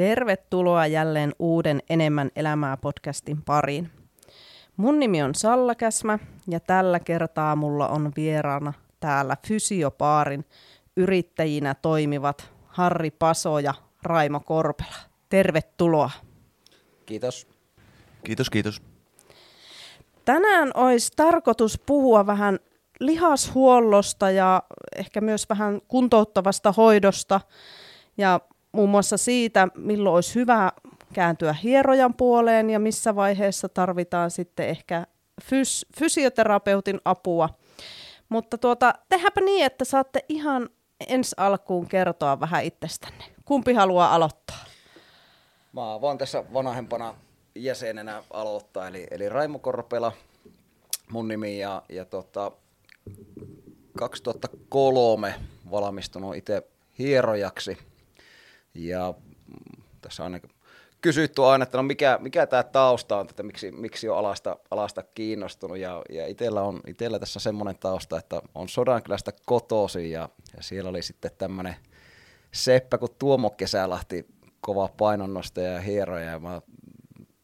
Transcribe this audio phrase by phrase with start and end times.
[0.00, 3.90] Tervetuloa jälleen uuden Enemmän elämää podcastin pariin.
[4.76, 10.44] Mun nimi on Salla Käsmä ja tällä kertaa mulla on vieraana täällä Fysiopaarin
[10.96, 14.96] yrittäjinä toimivat Harri Paso ja Raimo Korpela.
[15.28, 16.10] Tervetuloa.
[17.06, 17.46] Kiitos.
[18.24, 18.82] Kiitos, kiitos.
[20.24, 22.58] Tänään olisi tarkoitus puhua vähän
[23.00, 24.62] lihashuollosta ja
[24.96, 27.40] ehkä myös vähän kuntouttavasta hoidosta
[28.18, 28.40] ja
[28.72, 30.72] muun muassa siitä, milloin olisi hyvä
[31.12, 35.06] kääntyä hierojan puoleen ja missä vaiheessa tarvitaan sitten ehkä
[35.42, 37.48] fys- fysioterapeutin apua.
[38.28, 40.68] Mutta tuota, tehdäänpä niin, että saatte ihan
[41.08, 43.24] ensi alkuun kertoa vähän itsestänne.
[43.44, 44.64] Kumpi haluaa aloittaa?
[45.72, 47.14] Mä voin tässä vanhempana
[47.54, 50.12] jäsenenä aloittaa, eli, eli Raimo Korpela,
[51.12, 52.52] mun nimi, ja, ja tota,
[53.98, 55.34] 2003
[55.70, 56.62] valmistunut itse
[56.98, 57.78] hierojaksi,
[58.74, 59.14] ja
[59.46, 60.40] mm, tässä on
[61.00, 65.02] kysytty aina, että no mikä, mikä tämä tausta on, että miksi, miksi on alasta, alasta
[65.02, 65.78] kiinnostunut.
[65.78, 70.90] Ja, ja itsellä on itellä tässä semmoinen tausta, että on Sodankylästä kotosi ja, ja siellä
[70.90, 71.76] oli sitten tämmöinen
[72.52, 74.26] seppä kuin Tuomo Kesälahti,
[74.60, 76.30] kova painonnostaja ja hieroja.
[76.30, 76.62] Ja mä,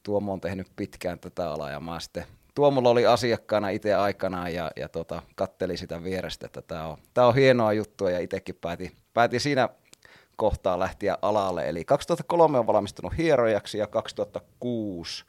[0.02, 2.24] Tuomo on tehnyt pitkään tätä alaa ja mä sitten
[2.56, 7.26] Tuomolla oli asiakkaana itse aikanaan ja, ja tota, katteli sitä vierestä, että tämä on, tää
[7.26, 9.68] on hienoa juttua ja itsekin päätin, päätin siinä
[10.36, 11.68] kohtaa lähtiä alalle.
[11.68, 15.24] Eli 2003 on valmistunut hierojaksi ja 2006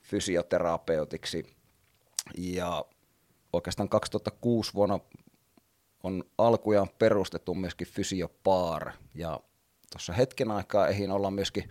[0.00, 1.56] fysioterapeutiksi.
[2.38, 2.84] Ja
[3.52, 4.98] oikeastaan 2006 vuonna
[6.02, 8.92] on alkujaan perustettu myöskin Fysiopaar.
[9.14, 9.40] Ja
[9.92, 11.68] tuossa hetken aikaa ehin olla myöskin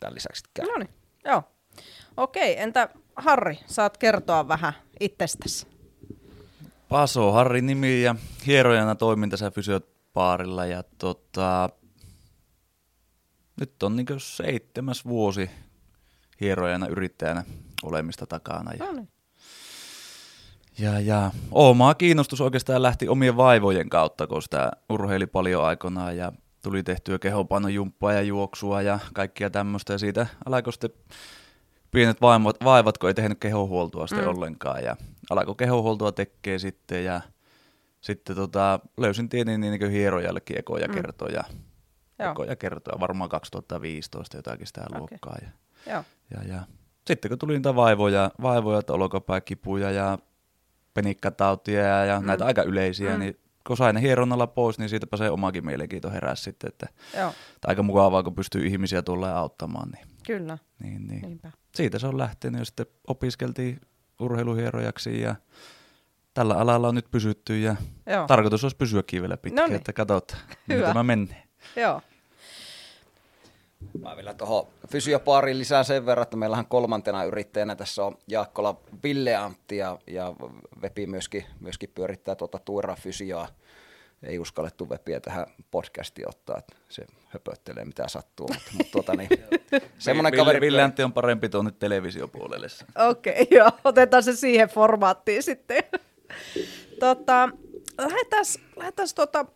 [0.00, 0.66] tämän lisäksi käy.
[0.66, 0.90] No niin,
[1.24, 1.42] joo.
[2.16, 5.66] Okei, entä Harri, saat kertoa vähän itsestäsi?
[6.88, 8.14] Paso, Harri nimi ja
[8.46, 11.70] hierojana toimin tässä fysiopaarilla ja tota,
[13.60, 15.50] nyt on niin seitsemäs vuosi
[16.40, 17.44] hierojana yrittäjänä
[17.82, 18.72] olemista takana.
[18.72, 18.86] Ja,
[20.78, 26.32] ja, ja oma kiinnostus oikeastaan lähti omien vaivojen kautta, kun sitä urheili paljon aikanaan ja
[26.62, 29.92] tuli tehtyä kehopainojumppaa ja juoksua ja kaikkia tämmöistä.
[29.92, 30.90] Ja siitä alkoi sitten
[31.90, 34.30] pienet vaivat, vaivat kun ei tehnyt kehohuoltoa sitten mm.
[34.30, 34.84] ollenkaan.
[34.84, 34.96] Ja
[35.30, 37.20] alkoi kehohuoltoa tekee sitten ja
[38.00, 40.94] sitten tota, löysin tietin niin, niin hierojallekin ekoja mm.
[40.94, 41.44] kertoja
[42.48, 44.98] ja kertoa, varmaan 2015 jotakin sitä okay.
[44.98, 45.36] luokkaa.
[45.42, 45.48] Ja,
[45.92, 46.04] Joo.
[46.30, 46.62] Ja, ja.
[47.06, 50.18] Sitten kun tuli niitä vaivoja, vaivoja että olkapääkipuja ja
[50.94, 52.26] penikkatautia ja, ja mm.
[52.26, 53.20] näitä aika yleisiä, mm.
[53.20, 56.86] niin kun sain ne hieronnalla pois, niin siitäpä se omakin mielenkiinto heräsi sitten, että
[57.18, 57.32] Joo.
[57.66, 59.88] aika mukavaa, kun pystyy ihmisiä tulla auttamaan.
[59.88, 60.58] Niin, Kyllä.
[60.82, 61.22] Niin, niin.
[61.22, 61.50] Niinpä.
[61.74, 63.80] Siitä se on lähtenyt ja sitten opiskeltiin
[64.20, 65.34] urheiluhierojaksi ja
[66.34, 67.76] tällä alalla on nyt pysytty ja
[68.06, 68.26] Joo.
[68.26, 69.76] tarkoitus olisi pysyäkin vielä pitkään, Noniin.
[69.76, 71.42] että katsotaan, miten tämä menee.
[71.76, 72.00] Joo.
[74.00, 79.36] Mä vielä tuohon fysiopaariin lisää sen verran, että meillähän kolmantena yrittäjänä tässä on Jaakkola Ville
[79.36, 80.32] Antti ja, ja
[80.82, 83.48] Vepi myöskin, myöskin pyörittää tuota Tuira Fysioa.
[84.22, 88.48] Ei uskallettu Vepiä tähän podcastiin ottaa, että se höpöttelee mitä sattuu.
[88.48, 89.28] Mutta, mutta tuota, niin,
[89.98, 90.60] semmoinen Ville, kaveri...
[90.60, 92.66] Ville Antti on parempi tuonne televisiopuolelle.
[93.08, 93.70] Okei, okay, joo.
[93.84, 95.82] Otetaan se siihen formaattiin sitten.
[97.00, 97.48] tota,
[97.98, 98.44] lähdetään,
[98.76, 99.46] lähdetään tota,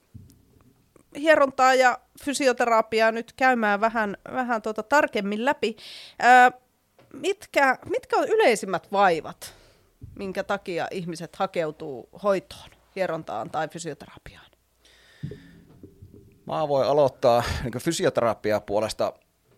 [1.21, 5.77] hierontaa ja fysioterapiaa nyt käymään vähän, vähän tuota tarkemmin läpi.
[6.19, 6.53] Ää,
[7.13, 9.55] mitkä, mitkä on yleisimmät vaivat,
[10.19, 14.51] minkä takia ihmiset hakeutuu hoitoon, hierontaan tai fysioterapiaan?
[16.47, 19.13] Mä voin aloittaa niin fysioterapiaa puolesta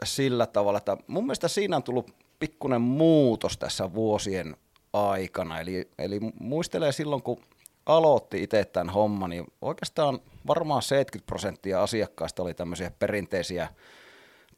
[0.04, 4.56] sillä tavalla, että mun mielestä siinä on tullut pikkuinen muutos tässä vuosien
[4.92, 5.60] aikana.
[5.60, 7.40] Eli, eli muistelee silloin, kun
[7.86, 13.68] aloitti itse tämän homman, niin oikeastaan varmaan 70 prosenttia asiakkaista oli tämmöisiä perinteisiä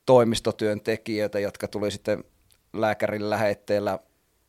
[0.06, 2.24] toimistotyöntekijöitä, jotka tuli sitten
[2.72, 3.98] lääkärin lähetteellä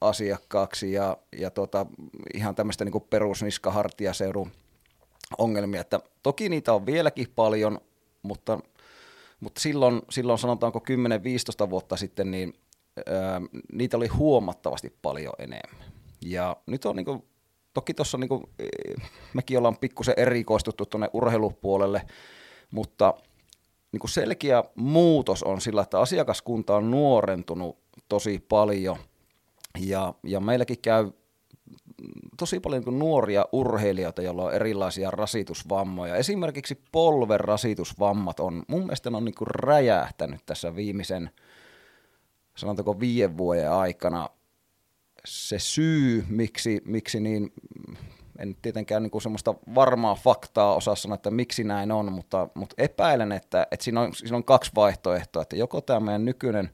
[0.02, 1.86] asiakkaaksi ja, ja tota,
[2.34, 4.52] ihan tämmöistä niin perusniskahartiaseudun
[5.38, 5.82] ongelmia.
[5.82, 7.82] Että toki niitä on vieläkin paljon,
[8.24, 8.60] mutta,
[9.40, 10.84] mutta silloin, silloin sanotaanko
[11.66, 12.54] 10-15 vuotta sitten, niin
[12.98, 13.42] ää,
[13.74, 15.86] niitä oli huomattavasti paljon enemmän.
[16.22, 17.24] Ja nyt on niin
[17.74, 18.50] toki tuossa niinku,
[19.34, 22.02] mekin ollaan pikkusen erikoistuttu tuonne urheilupuolelle,
[22.72, 23.14] mutta
[23.92, 27.78] niinku selkeä muutos on sillä, että asiakaskunta on nuorentunut
[28.10, 28.98] tosi paljon
[29.80, 31.12] Ja, ja meilläkin käy
[32.38, 36.16] tosi paljon niin nuoria urheilijoita, joilla on erilaisia rasitusvammoja.
[36.16, 41.30] Esimerkiksi polven rasitusvammat on, mun mielestä ne on niin räjähtänyt tässä viimeisen,
[42.58, 44.30] sanotaanko viiden vuoden aikana.
[45.26, 47.54] Se syy, miksi, miksi niin,
[48.40, 52.76] en tietenkään niin kuin semmoista varmaa faktaa osaa sanoa, että miksi näin on, mutta, mutta
[52.78, 56.70] epäilen, että, että siinä, on, siinä on kaksi vaihtoehtoa, että joko tämä meidän nykyinen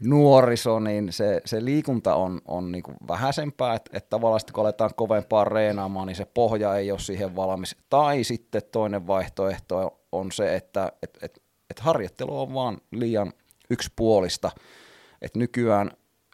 [0.00, 4.64] nuoriso, niin se, se liikunta on, on niin kuin vähäisempää, että, että tavallaan sitten kun
[4.64, 7.76] aletaan kovempaa reenaamaan, niin se pohja ei ole siihen valmis.
[7.90, 13.32] Tai sitten toinen vaihtoehto on se, että et, et, et harjoittelu on vaan liian
[13.70, 14.50] yksipuolista,
[15.22, 15.90] että nykyään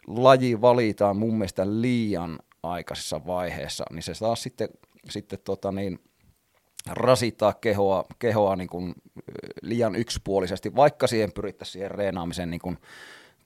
[0.09, 4.69] laji valitaan mun mielestä liian aikaisessa vaiheessa, niin se taas sitten,
[5.09, 5.99] sitten tota niin,
[6.87, 8.93] rasittaa kehoa, kehoa niin kuin
[9.61, 12.77] liian yksipuolisesti, vaikka siihen pyrittäisiin siihen reenaamiseen niin kuin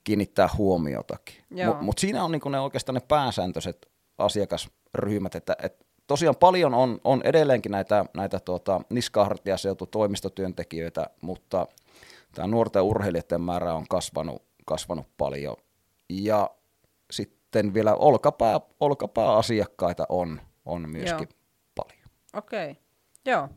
[0.04, 1.34] kiinnittää huomiotakin.
[1.66, 3.86] Mutta mut siinä on niin ne oikeastaan ne pääsääntöiset
[4.18, 11.66] asiakasryhmät, että et tosiaan paljon on, on edelleenkin näitä, näitä tuota, niskahartiaseutu toimistotyöntekijöitä, mutta
[12.34, 15.56] tämä nuorten urheilijoiden määrä on kasvanut, kasvanut paljon.
[16.08, 16.50] Ja
[17.10, 21.38] sitten vielä olkapää, olkapää asiakkaita on, on myöskin Joo.
[21.74, 22.08] paljon.
[22.34, 22.82] Okei, okay.
[23.24, 23.48] joo.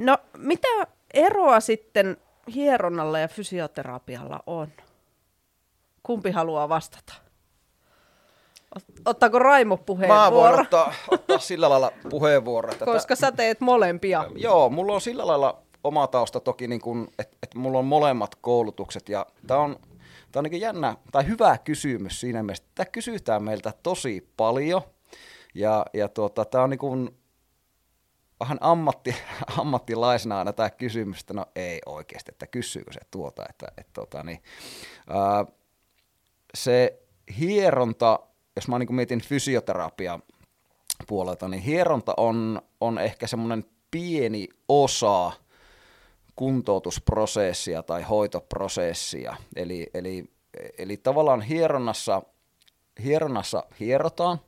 [0.00, 0.68] No mitä
[1.14, 2.16] eroa sitten
[2.54, 4.68] hieronnalla ja fysioterapialla on?
[6.02, 7.14] Kumpi haluaa vastata?
[9.04, 10.24] Ottaako Raimo puheenvuoro?
[10.24, 12.72] Mä voin ottaa, ottaa sillä lailla puheenvuoro.
[12.84, 14.24] Koska sä teet molempia.
[14.36, 19.08] Joo, mulla on sillä lailla oma tausta toki, niin että et mulla on molemmat koulutukset
[19.08, 19.76] ja tämä on,
[20.34, 22.64] tää on niin jännä tai hyvä kysymys siinä mielessä.
[22.74, 24.82] Tämä kysytään meiltä tosi paljon
[25.54, 27.10] ja, ja tuota, tämä on niin kuin
[28.40, 29.14] vähän ammatti,
[29.58, 34.22] ammattilaisena aina tämä kysymys, että no ei oikeasti, että kysyykö se tuota, että, että tota,
[34.22, 34.42] niin,
[35.08, 35.46] ää,
[36.54, 37.02] se
[37.38, 38.20] hieronta,
[38.56, 40.20] jos mä niin mietin fysioterapia
[41.06, 45.32] puolelta, niin hieronta on, on ehkä semmoinen pieni osa
[46.36, 49.36] kuntoutusprosessia tai hoitoprosessia.
[49.56, 50.24] Eli, eli,
[50.78, 52.22] eli tavallaan hieronnassa,
[53.04, 54.40] hieronnassa hierotaan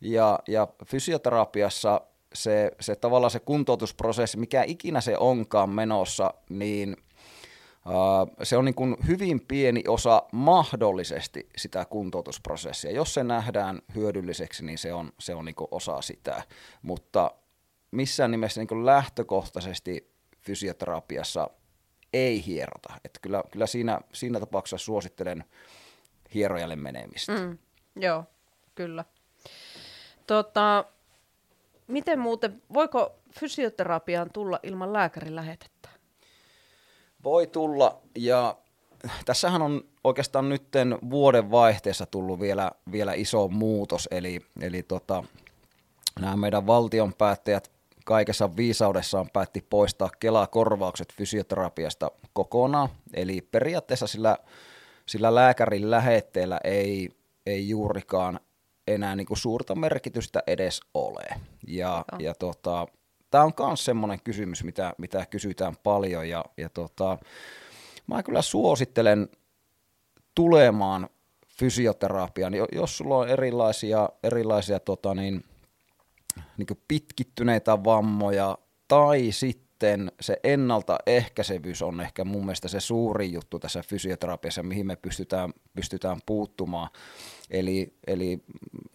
[0.00, 2.00] ja, ja fysioterapiassa
[2.34, 6.96] se, se tavallaan se kuntoutusprosessi, mikä ikinä se onkaan menossa, niin
[8.42, 12.90] se on niin kuin hyvin pieni osa mahdollisesti sitä kuntoutusprosessia.
[12.90, 16.42] Jos se nähdään hyödylliseksi, niin se on, se on niin kuin osa sitä,
[16.82, 17.30] mutta
[17.90, 20.11] missään nimessä niin kuin lähtökohtaisesti
[20.42, 21.50] fysioterapiassa
[22.12, 22.94] ei hierota.
[23.04, 25.44] Että kyllä, kyllä siinä, siinä tapauksessa suosittelen
[26.34, 27.32] hierojalle menemistä.
[27.32, 27.58] Mm,
[27.96, 28.24] joo,
[28.74, 29.04] kyllä.
[30.26, 30.84] Tota,
[31.86, 35.88] miten muuten, voiko fysioterapiaan tulla ilman lääkärin lähetettä?
[37.24, 38.56] Voi tulla ja
[39.24, 45.24] tässähän on oikeastaan nytten vuoden vaihteessa tullut vielä, vielä iso muutos, eli, eli tota,
[46.20, 47.70] nämä meidän valtion päättäjät
[48.04, 54.38] kaikessa viisaudessaan päätti poistaa Kela-korvaukset fysioterapiasta kokonaan, eli periaatteessa sillä,
[55.06, 57.08] sillä lääkärin lähetteellä ei,
[57.46, 58.40] ei juurikaan
[58.86, 61.24] enää niin kuin suurta merkitystä edes ole.
[61.66, 62.86] Ja, ja tota,
[63.30, 66.28] tämä on myös semmoinen kysymys, mitä, mitä kysytään paljon.
[66.28, 67.18] Ja, ja tota,
[68.06, 69.28] mä kyllä suosittelen
[70.34, 71.08] tulemaan
[71.58, 75.44] fysioterapiaan, jos sulla on erilaisia, erilaisia tota niin,
[76.56, 78.58] niin pitkittyneitä vammoja
[78.88, 84.96] tai sitten se ennaltaehkäisevyys on ehkä mun mielestä se suuri juttu tässä fysioterapiassa, mihin me
[84.96, 86.88] pystytään, pystytään puuttumaan.
[87.50, 88.42] Eli, eli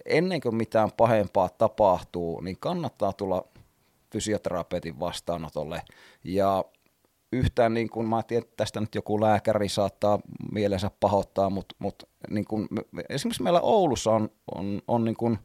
[0.06, 3.44] ennen kuin mitään pahempaa tapahtuu, niin kannattaa tulla
[4.12, 5.82] fysioterapeutin vastaanotolle.
[6.24, 6.65] Ja
[7.32, 10.20] yhtään niin kuin, mä tiedän, että tästä nyt joku lääkäri saattaa
[10.51, 12.67] mielensä pahoittaa, mutta, mutta niin kuin,
[13.10, 15.39] esimerkiksi meillä Oulussa on, on, on, niin kuin,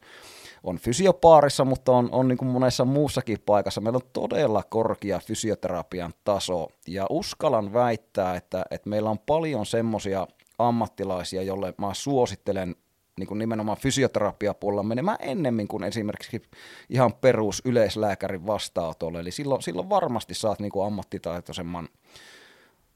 [0.62, 3.80] on fysiopaarissa, mutta on, on niin kuin monessa muussakin paikassa.
[3.80, 10.26] Meillä on todella korkea fysioterapian taso ja uskallan väittää, että, että meillä on paljon semmoisia
[10.58, 12.76] ammattilaisia, jolle mä suosittelen
[13.18, 16.42] niin kuin nimenomaan fysioterapiapuolella menemään ennemmin kuin esimerkiksi
[16.90, 19.20] ihan perus yleislääkärin vastaanotolle.
[19.20, 21.88] Eli silloin, silloin varmasti saat niin kuin ammattitaitoisemman,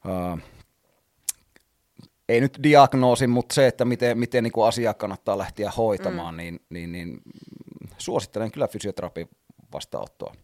[0.05, 0.37] ää,
[2.29, 6.37] ei nyt diagnoosin, mutta se, että miten, miten niin kuin asia kannattaa lähteä hoitamaan, mm.
[6.37, 7.21] niin, niin, niin
[7.97, 9.27] suosittelen kyllä fysioterapian
[9.73, 10.35] vastaanottoa.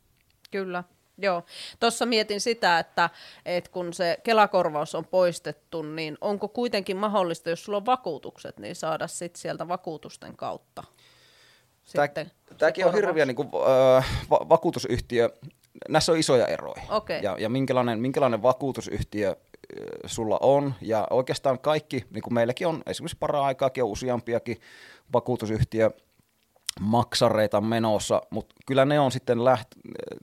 [0.52, 0.84] Kyllä.
[1.18, 1.44] Joo,
[1.80, 3.10] tuossa mietin sitä, että,
[3.46, 8.76] että kun se Kelakorvaus on poistettu, niin onko kuitenkin mahdollista, jos sulla on vakuutukset, niin
[8.76, 10.84] saada sit sieltä vakuutusten kautta?
[11.84, 13.50] Sitten Tämäkin on hirveä niin kuin,
[13.98, 15.30] äh, va- vakuutusyhtiö,
[15.90, 16.84] näissä on isoja eroja.
[16.90, 17.20] Okay.
[17.20, 19.36] Ja, ja minkälainen, minkälainen vakuutusyhtiö
[20.06, 24.58] sulla on, ja oikeastaan kaikki, niin kuin meilläkin on esimerkiksi para-aikaakin on useampiakin
[25.14, 25.92] vakuutusyhtiö
[26.82, 29.68] maksareita menossa, mutta kyllä ne on sitten läht,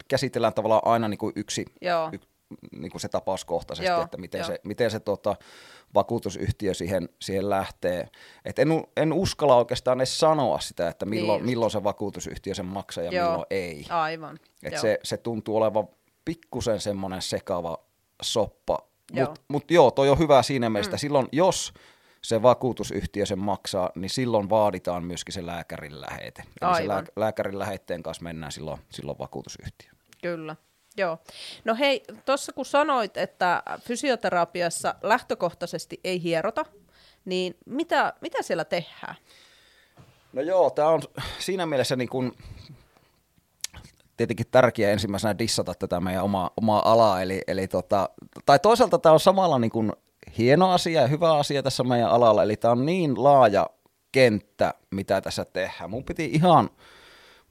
[0.08, 2.08] käsitellään tavallaan aina niin kuin yksi, Joo.
[2.12, 2.18] y,
[2.72, 4.46] niin kuin se tapauskohtaisesti, Joo, että miten joo.
[4.46, 5.36] se, miten se tota,
[5.94, 8.08] vakuutusyhtiö siihen, siihen lähtee.
[8.44, 12.66] Et en, en uskalla oikeastaan edes sanoa sitä, että milloin, Niin milloin se vakuutusyhtiö sen
[12.66, 13.28] maksaa ja Joo.
[13.28, 13.86] milloin ei.
[13.88, 14.38] Aivan.
[14.62, 14.82] Et Joo.
[14.82, 15.88] se, se tuntuu olevan
[16.24, 17.78] pikkusen semmoinen sekava
[18.22, 18.89] soppa.
[19.10, 20.98] Mutta mut joo, toi on hyvä siinä mielessä, mm.
[20.98, 21.72] silloin jos
[22.22, 26.42] se vakuutusyhtiö sen maksaa, niin silloin vaaditaan myöskin se lääkärin lähete.
[26.62, 29.90] Eli se lää, lääkärin lähetteen kanssa mennään silloin, silloin vakuutusyhtiö.
[30.22, 30.56] Kyllä.
[30.96, 31.18] Joo.
[31.64, 36.64] No hei, tuossa kun sanoit, että fysioterapiassa lähtökohtaisesti ei hierota,
[37.24, 39.16] niin mitä, mitä siellä tehdään?
[40.32, 41.02] No joo, tämä on
[41.38, 42.36] siinä mielessä niin kun,
[44.20, 48.08] tietenkin tärkeää ensimmäisenä dissata tätä meidän omaa, omaa alaa, eli, eli tota,
[48.46, 49.92] tai toisaalta tämä on samalla niin kun
[50.38, 53.70] hieno asia ja hyvä asia tässä meidän alalla, eli tämä on niin laaja
[54.12, 55.90] kenttä, mitä tässä tehdään.
[55.90, 56.70] Mun piti ihan,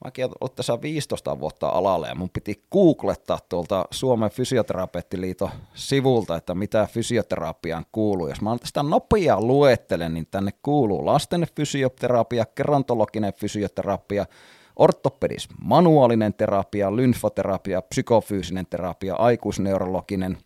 [0.04, 6.54] mäkin olen tässä 15 vuotta alalla ja mun piti googlettaa tuolta Suomen fysioterapeuttiliiton sivulta, että
[6.54, 8.28] mitä fysioterapiaan kuuluu.
[8.28, 14.26] Jos mä sitä nopeaa luettelen, niin tänne kuuluu lasten fysioterapia, gerontologinen fysioterapia,
[14.80, 20.38] ortopedis, manuaalinen terapia, lymfoterapia, psykofyysinen terapia, aikuisneurologinen,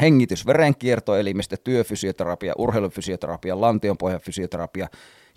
[0.00, 4.88] hengitys, verenkiertoelimistö, työfysioterapia, urheilufysioterapia, lantionpohjan fysioterapia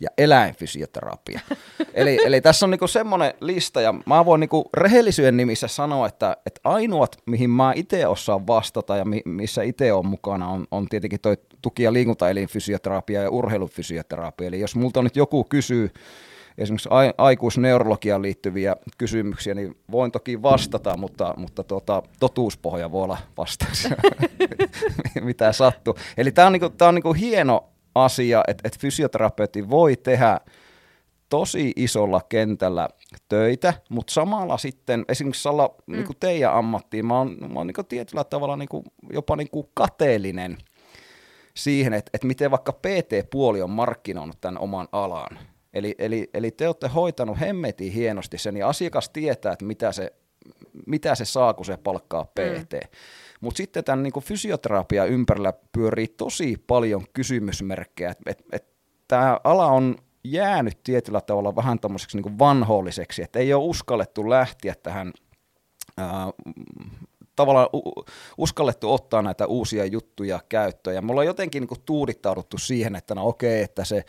[0.02, 1.40] ja eläinfysioterapia.
[1.94, 6.38] eli, eli tässä on niinku semmoinen lista, ja mä voin niinku rehellisyyden nimissä sanoa, että,
[6.46, 10.90] että ainoat, mihin mä itse osaan vastata ja mi, missä itse on mukana, on, on
[10.90, 14.48] tietenkin toi tuki- ja liikuntaelinfysioterapia ja urheilufysioterapia.
[14.48, 15.92] Eli jos multa nyt joku kysyy
[16.58, 23.18] esimerkiksi ai- aikuisneurologiaan liittyviä kysymyksiä, niin voin toki vastata, mutta, mutta tuota, totuuspohja voi olla
[23.38, 23.88] vastaus,
[25.22, 25.98] mitä sattuu.
[26.18, 30.40] Eli tämä on, niinku, tää on niinku hieno asia, että, että fysioterapeutti voi tehdä
[31.30, 32.90] tosi isolla kentällä
[33.30, 35.96] töitä, mutta samalla sitten esimerkiksi Salla, mm.
[35.96, 38.84] niin kuin teidän ammattiin, mä oon, mä oon niin kuin tietyllä tavalla niin kuin,
[39.14, 40.58] jopa niin kuin kateellinen
[41.54, 45.40] siihen, että, että miten vaikka PT-puoli on markkinoinut tämän oman alan.
[45.76, 50.14] Eli, eli, eli te olette hoitanut hemmetin hienosti sen, ja asiakas tietää, että mitä se,
[50.88, 52.74] mitä se saa, kun se palkkaa PT.
[52.74, 52.90] Mm.
[53.42, 58.66] Mutta sitten tämän niin fysioterapia ympärillä pyörii tosi paljon kysymysmerkkejä, että et, et,
[59.08, 64.76] tämä ala on jäänyt tietyllä tavalla vähän tämmöiseksi niin vanhoolliseksi, että ei ole uskallettu lähteä
[64.84, 65.14] tähän
[65.98, 66.28] ää,
[67.36, 67.68] tavallaan
[68.38, 70.96] uskallettu ottaa näitä uusia juttuja käyttöön.
[70.96, 74.06] Ja me ollaan jotenkin niin tuudittauduttu siihen, että no okei, että se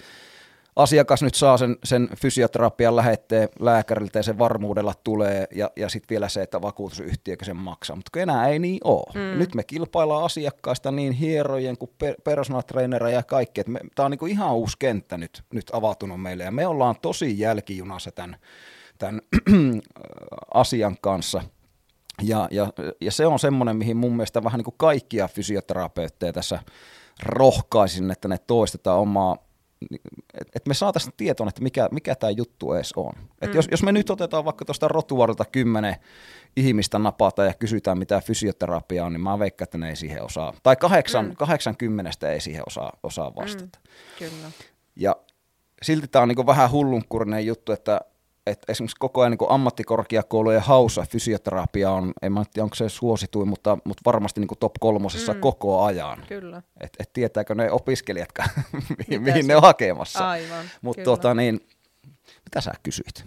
[0.76, 6.08] asiakas nyt saa sen, sen fysioterapian lähetteen lääkäriltä ja se varmuudella tulee ja, ja sitten
[6.10, 7.96] vielä se, että vakuutusyhtiökö sen maksaa.
[7.96, 9.12] Mutta enää ei niin ole.
[9.14, 9.38] Mm.
[9.38, 12.62] Nyt me kilpaillaan asiakkaista niin hierojen kuin per, personal
[13.12, 13.64] ja kaikki.
[13.64, 18.12] Tämä on niinku ihan uusi kenttä nyt, nyt avautunut meille ja me ollaan tosi jälkijunassa
[18.12, 18.36] tämän,
[18.98, 19.20] tämän
[20.54, 21.42] asian kanssa.
[22.22, 22.66] Ja, ja,
[23.00, 26.58] ja se on semmoinen, mihin mun mielestä vähän niin kuin kaikkia fysioterapeutteja tässä
[27.22, 29.45] rohkaisin, että ne toistetaan omaa
[30.34, 33.12] että et me saataisiin tietoon, että mikä, mikä tämä juttu edes on.
[33.42, 33.56] Et mm.
[33.56, 35.96] jos, jos me nyt otetaan vaikka tuosta rotuarilta kymmenen
[36.56, 40.54] ihmistä napata ja kysytään, mitä fysioterapia on, niin mä veikkaan, että ne ei siihen osaa.
[40.62, 41.36] Tai kahdeksan, mm.
[41.36, 43.78] kahdeksan kymmenestä ei siihen osaa, osaa vastata.
[43.84, 44.50] Mm, kyllä.
[44.96, 45.16] Ja
[45.82, 48.00] silti tämä on niin vähän hullunkurinen juttu, että,
[48.46, 53.48] että esimerkiksi koko ajan niin ammattikorkeakoulujen haussa fysioterapia on, en mä tiedä onko se suosituin,
[53.48, 55.40] mutta, mutta varmasti niin top kolmosessa mm.
[55.40, 56.24] koko ajan.
[56.28, 56.62] Kyllä.
[56.80, 58.48] Et, et tietääkö ne opiskelijatkaan,
[58.98, 60.30] mihin, mihin se- ne on hakemassa.
[60.30, 61.60] Aivan, Mutta tota niin,
[62.44, 63.24] mitä sä kysyit?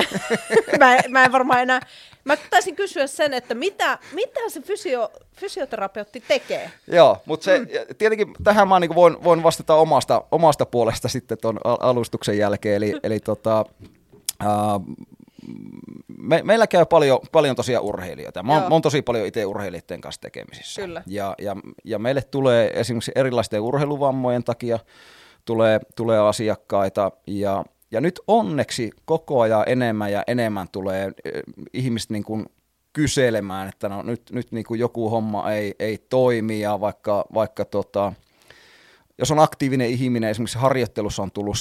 [0.78, 1.80] mä, en- mä en varmaan enää...
[2.24, 6.70] Mä taisin kysyä sen, että mitä, mitä se fysio, fysioterapeutti tekee?
[6.86, 11.38] Joo, mutta se, ja tietenkin tähän mä niin voin, voin vastata omasta, omasta puolesta sitten
[11.38, 13.64] tuon alustuksen jälkeen, eli, eli tota,
[16.18, 18.42] me, meillä käy paljon, paljon tosiaan urheilijoita.
[18.42, 20.82] Mä oon, mä oon tosi paljon itse urheilijoiden kanssa tekemisissä.
[20.82, 21.02] Kyllä.
[21.06, 24.78] Ja, ja, ja meille tulee esimerkiksi erilaisten urheiluvammojen takia
[25.44, 32.10] tulee, tulee asiakkaita ja, ja nyt onneksi koko ajan enemmän ja enemmän tulee eh, ihmiset
[32.10, 32.46] niin kuin
[32.92, 37.64] kyselemään, että no nyt, nyt niin kuin joku homma ei, ei toimi ja vaikka, vaikka
[37.64, 38.12] tota,
[39.18, 41.56] jos on aktiivinen ihminen, esimerkiksi harjoittelussa on tullut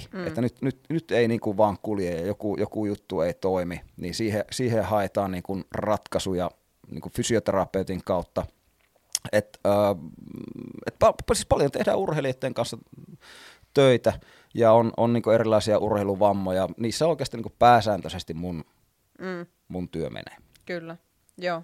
[0.00, 0.26] stoppi, mm.
[0.26, 3.80] että nyt, nyt, nyt ei niin kuin vaan kulje ja joku, joku juttu ei toimi,
[3.96, 6.50] niin siihen, siihen haetaan niin kuin ratkaisuja
[6.90, 8.46] niin kuin fysioterapeutin kautta.
[9.32, 10.04] Et, äh,
[10.86, 12.78] et pa, siis paljon tehdään urheilijoiden kanssa
[13.74, 14.12] töitä
[14.54, 16.68] ja on, on niin kuin erilaisia urheiluvammoja.
[16.76, 18.64] Niissä oikeasti niin kuin pääsääntöisesti mun,
[19.18, 20.36] Mm, mun työ menee.
[20.66, 20.96] kyllä,
[21.38, 21.62] joo.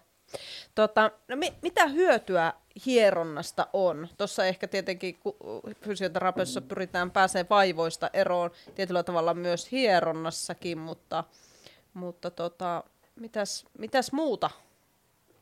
[0.74, 2.52] Tota, no mi- mitä hyötyä
[2.86, 4.08] hieronnasta on?
[4.18, 5.36] Tuossa ehkä tietenkin ku-
[5.82, 11.24] fysioterapiassa pyritään pääsemään vaivoista eroon tietyllä tavalla myös hieronnassakin, mutta,
[11.94, 12.84] mutta tota,
[13.16, 14.50] mitäs, mitäs muuta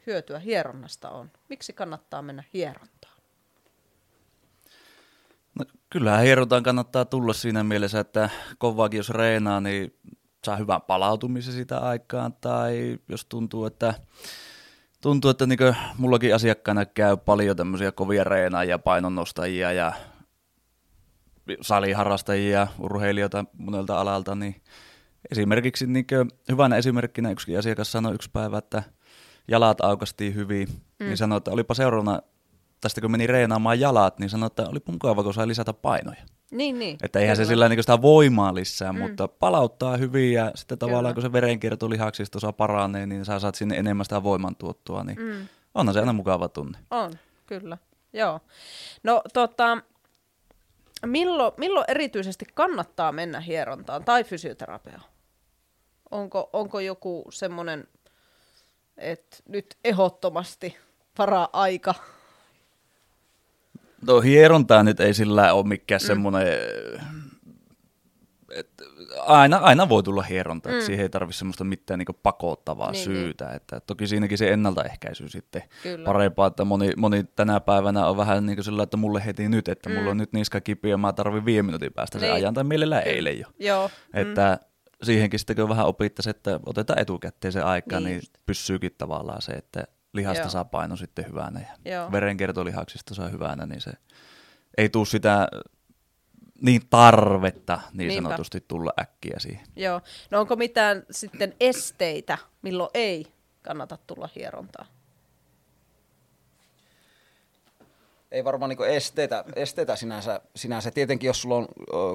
[0.07, 1.31] hyötyä hieronnasta on?
[1.49, 3.19] Miksi kannattaa mennä hierontaan?
[5.59, 9.95] No, kyllähän hierontaan kannattaa tulla siinä mielessä, että kovaakin jos reenaa, niin
[10.45, 13.95] saa hyvän palautumisen sitä aikaan, tai jos tuntuu, että
[15.03, 15.59] tuntuu, että niin
[15.99, 19.93] mullakin asiakkaana käy paljon tämmöisiä kovia reenaajia, painonnostajia ja
[21.61, 24.63] saliharrastajia, urheilijoita monelta alalta, niin
[25.31, 26.07] esimerkiksi niin
[26.49, 28.83] hyvänä esimerkkinä yksi asiakas sanoi yksi päivä, että
[29.49, 31.07] jalat aukastiin hyvin, niin mm.
[31.07, 32.23] niin sanoi, että olipa seuraavana
[32.81, 36.23] tästä kun meni reenaamaan jalat, niin sanoi, että oli mukava, kun sai lisätä painoja.
[36.51, 36.99] Niin, niin.
[37.03, 37.47] Että eihän kyllä.
[37.47, 38.99] se sillä niin sitä voimaa lisää, mm.
[38.99, 41.15] mutta palauttaa hyvin ja sitten tavallaan kyllä.
[41.15, 45.49] kun se verenkierto lihaksisto saa paranee, niin sä saat sinne enemmän sitä voimantuottoa, niin mm.
[45.75, 46.79] onhan se aina mukava tunne.
[46.91, 47.13] On,
[47.47, 47.79] kyllä.
[48.13, 48.41] Joo.
[49.03, 49.79] No tota,
[51.07, 55.03] milloin, milloin erityisesti kannattaa mennä hierontaan tai fysioterapiaan?
[56.11, 57.89] Onko, onko joku semmoinen,
[58.97, 60.77] että nyt ehdottomasti
[61.17, 61.95] paraa aika
[64.07, 66.07] No hierontaa nyt ei sillä ole mikään mm.
[66.07, 66.47] semmoinen,
[68.55, 68.85] että
[69.21, 70.75] aina, aina voi tulla hieronta, mm.
[70.75, 73.45] että siihen ei tarvitse semmoista mitään niin pakottavaa niin, syytä.
[73.45, 73.57] Niin.
[73.57, 76.05] Että toki siinäkin se ennaltaehkäisy sitten Kyllä.
[76.05, 79.69] parempaa, että moni, moni tänä päivänä on vähän niin kuin sillä, että mulle heti nyt,
[79.69, 79.95] että mm.
[79.95, 82.29] mulla on nyt niska kipiä, mä tarvin viiden minuutin päästä niin.
[82.29, 83.47] se ajan, tai mielellään eilen jo.
[83.59, 83.91] Joo.
[84.15, 84.67] Että mm.
[85.03, 89.53] siihenkin sitten kun vähän opittaisiin, että otetaan etukäteen se aika, niin, niin pysyykin tavallaan se,
[89.53, 92.13] että lihastasapaino sitten hyvänä ja Joo.
[92.13, 93.93] verenkiertolihaksista saa hyvänä, niin se
[94.77, 95.49] ei tule sitä
[96.63, 98.29] niin tarvetta niin Niinpä.
[98.29, 99.67] sanotusti tulla äkkiä siihen.
[99.77, 100.01] Joo.
[100.31, 103.27] No onko mitään sitten esteitä, milloin ei
[103.63, 104.87] kannata tulla hierontaa?
[108.33, 110.91] Ei varmaan niin esteitä, esteitä sinänsä, sinänsä.
[110.91, 111.69] Tietenkin, jos sulla on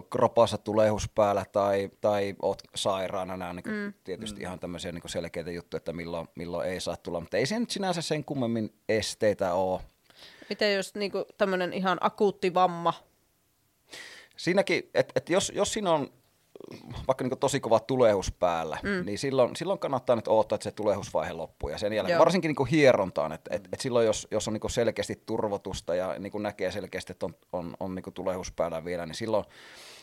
[0.10, 3.94] kropassa tulehus päällä tai, tai oot sairaana, nämä on niin mm.
[4.04, 4.42] tietysti mm.
[4.42, 7.20] ihan tämmöisiä niin selkeitä juttuja, että milloin, milloin ei saa tulla.
[7.20, 9.82] Mutta ei se nyt sinänsä sen kummemmin esteitä ole.
[10.50, 12.94] Miten jos niin tämmöinen ihan akuutti vamma?
[14.38, 16.12] Siinäkin, että et jos, jos siinä on
[17.08, 19.06] vaikka niin tosi kova tulehus päällä, mm.
[19.06, 21.70] niin silloin, silloin kannattaa nyt odottaa, että se tulehusvaihe loppuu.
[21.70, 22.20] Ja sen jälkeen, Joo.
[22.20, 26.44] varsinkin niin hierontaan, että et, et silloin jos, jos on niin selkeästi turvotusta ja niin
[26.44, 29.46] näkee selkeästi, että on, on, on niin tulehus päällä vielä, niin silloin,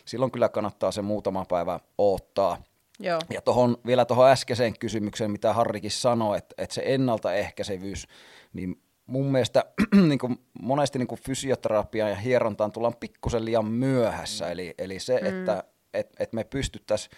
[0.04, 2.62] silloin kyllä kannattaa se muutama päivä odottaa.
[2.98, 3.20] Joo.
[3.30, 8.06] Ja tohon, vielä tuohon äskeiseen kysymykseen, mitä Harrikin sanoi, että, että se ennaltaehkäisevyys,
[8.52, 9.64] niin mun mielestä
[10.08, 14.50] niin kuin monesti niin kuin fysioterapiaan ja hierontaan tullaan pikkusen liian myöhässä.
[14.50, 15.26] Eli, eli se, mm.
[15.26, 17.16] että että et me pystyttäisiin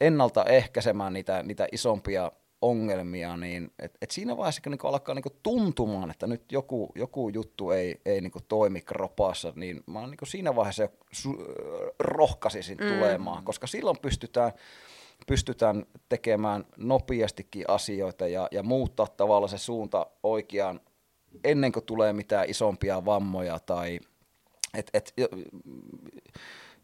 [0.00, 2.32] ennaltaehkäisemään niitä, niitä isompia
[2.62, 7.28] ongelmia, niin et, et siinä vaiheessa kun niinku alkaa niinku tuntumaan, että nyt joku, joku
[7.28, 11.44] juttu ei, ei niinku toimi kropassa, niin mä niinku siinä vaiheessa su-
[11.98, 12.88] rohkaisisin mm.
[12.88, 14.52] tulemaan, koska silloin pystytään,
[15.26, 20.80] pystytään tekemään nopeastikin asioita ja, ja muuttaa tavallaan se suunta oikeaan
[21.44, 24.00] ennen kuin tulee mitään isompia vammoja tai
[24.74, 25.14] et, et,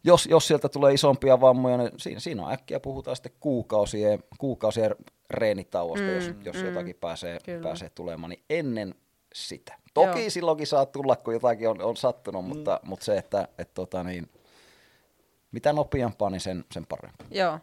[0.04, 4.96] jos, jos sieltä tulee isompia vammoja, niin siinä, siinä on äkkiä puhutaan sitten kuukausien, kuukausien
[5.30, 8.94] reenitauosta, mm, jos, jos mm, jotakin pääsee, pääsee tulemaan, niin ennen
[9.34, 9.74] sitä.
[9.94, 10.30] Toki Joo.
[10.30, 12.48] silloinkin saa tulla, kun jotakin on, on sattunut, mm.
[12.48, 14.30] mutta, mutta se, että et, tota, niin,
[15.52, 17.24] mitä nopeampaa, niin sen, sen parempi.
[17.30, 17.58] Joo.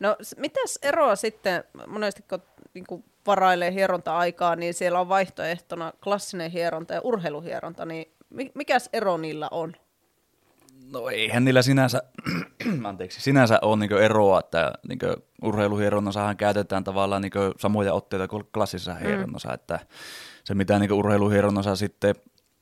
[0.00, 2.42] No mitäs eroa sitten, monesti kun
[2.74, 8.12] niin varailee hieronta-aikaa, niin siellä on vaihtoehtona klassinen hieronta ja urheiluhieronta, niin
[8.54, 9.76] mikäs ero niillä on?
[10.92, 12.02] No eihän niillä sinänsä,
[12.84, 14.98] anteeksi, sinänsä ole niin eroa, että niin
[15.42, 18.98] urheiluhieronnassahan käytetään tavallaan niin samoja otteita kuin klassisessa mm.
[19.06, 19.78] hieronnassa, että
[20.44, 22.14] se mitä niin urheiluhieronnassa sitten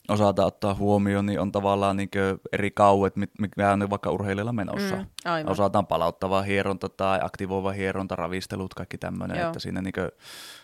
[0.09, 2.09] osata ottaa huomioon, niin on tavallaan niin
[2.53, 4.97] eri kauet, mikä on vaikka urheilijalla menossa.
[4.97, 5.07] Mm,
[5.47, 9.95] Osataan palauttava hieronta tai aktivoiva hieronta, ravistelut, kaikki tämmöinen, että siinä niin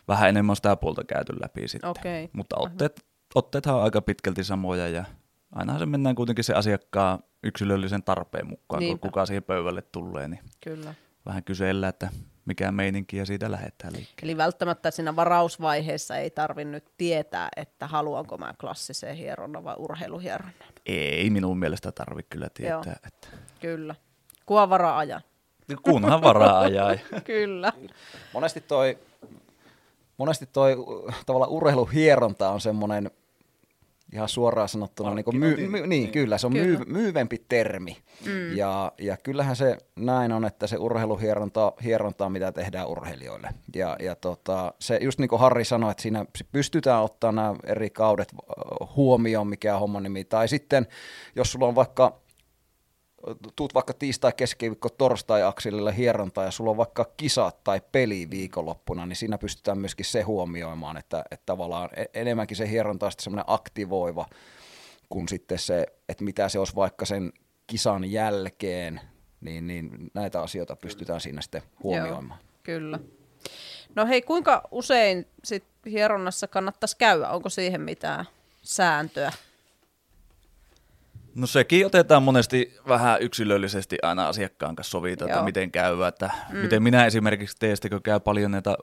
[0.09, 1.91] vähän enemmän sitä puolta käyty läpi sitten.
[1.91, 2.29] Okay.
[2.33, 5.05] Mutta otteet, otteethan on aika pitkälti samoja ja
[5.53, 9.01] ainahan se mennään kuitenkin se asiakkaan yksilöllisen tarpeen mukaan, Niinpä.
[9.01, 10.95] kun kuka siihen pöydälle tulee, niin Kyllä.
[11.27, 12.09] vähän kysellä, että
[12.45, 14.33] mikä meininki ja siitä lähdetään liikkeelle.
[14.33, 20.55] Eli välttämättä siinä varausvaiheessa ei tarvinnut tietää, että haluanko mä klassiseen hieronnan vai urheiluhieronnan.
[20.87, 22.83] Ei minun mielestä tarvitse kyllä tietää.
[22.87, 22.95] Joo.
[23.07, 23.29] Että...
[23.61, 23.95] Kyllä.
[24.47, 25.21] Kuva varaa ajan.
[25.83, 26.97] Kunhan varaa ajaa.
[27.25, 27.73] kyllä.
[28.33, 28.99] Monesti toi,
[30.17, 30.77] monesti toi
[31.27, 33.11] tavallaan urheiluhieronta on semmoinen
[34.13, 36.79] ihan suoraan sanottuna, niin, myy, my, niin, niin kyllä, se on kyllä.
[36.79, 37.97] Myy, myyvempi termi.
[38.27, 38.57] Mm.
[38.57, 43.49] Ja, ja kyllähän se näin on, että se urheiluhieronta hieronta, mitä tehdään urheilijoille.
[43.75, 47.91] Ja, ja tota, se just niin kuin Harri sanoi, että siinä pystytään ottaa nämä eri
[47.91, 48.35] kaudet
[48.97, 50.25] huomioon, mikä on homman nimi.
[50.25, 50.87] Tai sitten,
[51.37, 52.21] jos sulla on vaikka
[53.57, 59.07] tuut vaikka tiistai, keskiviikko, torstai akselilla hierontaa ja sulla on vaikka kisat tai peli viikonloppuna,
[59.07, 63.45] niin siinä pystytään myöskin se huomioimaan, että, että tavallaan e-, enemmänkin se hieronta on semmoinen
[63.47, 64.27] aktivoiva
[65.09, 67.33] kuin sitten se, että mitä se olisi vaikka sen
[67.67, 69.01] kisan jälkeen,
[69.41, 72.41] niin, niin näitä asioita pystytään siinä sitten huomioimaan.
[72.41, 72.99] Joo, kyllä.
[73.95, 77.29] No hei, kuinka usein sit hieronnassa kannattaisi käydä?
[77.29, 78.25] Onko siihen mitään
[78.63, 79.33] sääntöä?
[81.35, 86.03] No sekin otetaan monesti vähän yksilöllisesti aina asiakkaan kanssa sovita, että miten käy.
[86.09, 86.59] Että mm.
[86.59, 88.77] Miten minä esimerkiksi teestikö käy paljon näitä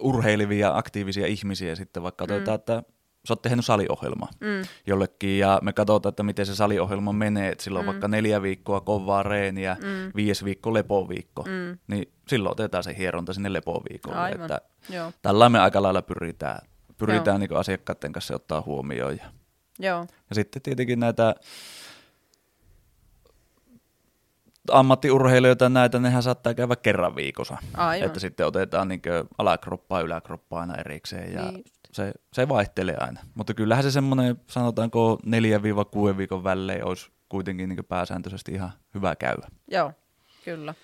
[0.00, 2.34] urheilivia, aktiivisia ihmisiä sitten vaikka mm.
[2.34, 2.82] otetaan, että
[3.28, 4.62] sä oot tehnyt saliohjelma mm.
[4.86, 7.86] jollekin ja me katsotaan, että miten se saliohjelma menee, että silloin mm.
[7.86, 10.12] vaikka neljä viikkoa kovaa reeniä, mm.
[10.16, 11.78] viisi viikko lepoviikko, mm.
[11.86, 14.18] niin silloin otetaan se hieronta sinne lepoviikolle.
[14.18, 14.40] Aivan.
[14.40, 14.60] Että
[15.22, 16.58] tällä me aika lailla pyritään,
[16.98, 19.16] pyritään niin asiakkaiden kanssa ottaa huomioon.
[19.16, 19.39] Ja
[19.80, 20.06] Joo.
[20.28, 21.34] Ja sitten tietenkin näitä
[24.70, 27.56] ammattiurheilijoita näitä, nehän saattaa käydä kerran viikossa.
[27.74, 28.06] Aivan.
[28.06, 29.02] Että sitten otetaan niin
[29.38, 33.20] alakroppaa ja yläkroppaa aina erikseen ja niin se, se vaihtelee aina.
[33.34, 35.18] Mutta kyllähän se semmoinen, sanotaanko
[36.12, 39.48] 4-6 viikon välein olisi kuitenkin niin pääsääntöisesti ihan hyvä käydä.
[39.68, 39.92] Joo,
[40.44, 40.74] kyllä.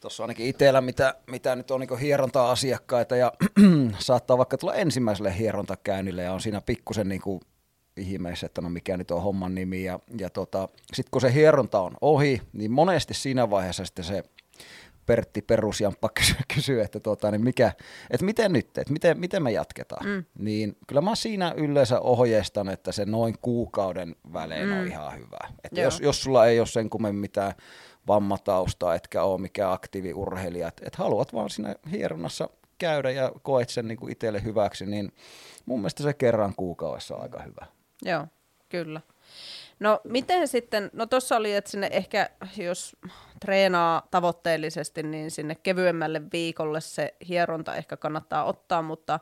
[0.00, 3.32] Tuossa ainakin itsellä, mitä, mitä nyt on niin hierontaa asiakkaita ja
[3.98, 7.22] saattaa vaikka tulla ensimmäiselle hierontakäynnille ja on siinä pikkusen niin
[7.96, 9.84] ihmeessä, että no mikä nyt on homman nimi.
[9.84, 14.22] Ja, ja tota, sitten kun se hieronta on ohi, niin monesti siinä vaiheessa sitten se
[15.06, 17.72] Pertti Perusjamppa kysyy, kysyy että, tota, niin mikä,
[18.10, 20.06] että miten nyt, että miten, miten me jatketaan.
[20.06, 20.24] Mm.
[20.38, 24.80] Niin kyllä mä siinä yleensä ohjeistan, että se noin kuukauden välein mm.
[24.80, 25.38] on ihan hyvä.
[25.64, 27.52] Että jos, jos sulla ei ole sen kummemmin mitään
[28.06, 33.88] vammataustaa, etkä ole mikään aktiiviurheilija, että et haluat vaan siinä hieronnassa käydä ja koet sen
[33.88, 35.12] niin itselle hyväksi, niin
[35.66, 37.66] mun mielestä se kerran kuukaudessa on aika hyvä.
[38.02, 38.26] Joo,
[38.68, 39.00] kyllä.
[39.80, 42.96] No miten sitten, no tuossa oli, että sinne ehkä, jos
[43.40, 49.20] treenaa tavoitteellisesti, niin sinne kevyemmälle viikolle se hieronta ehkä kannattaa ottaa, mutta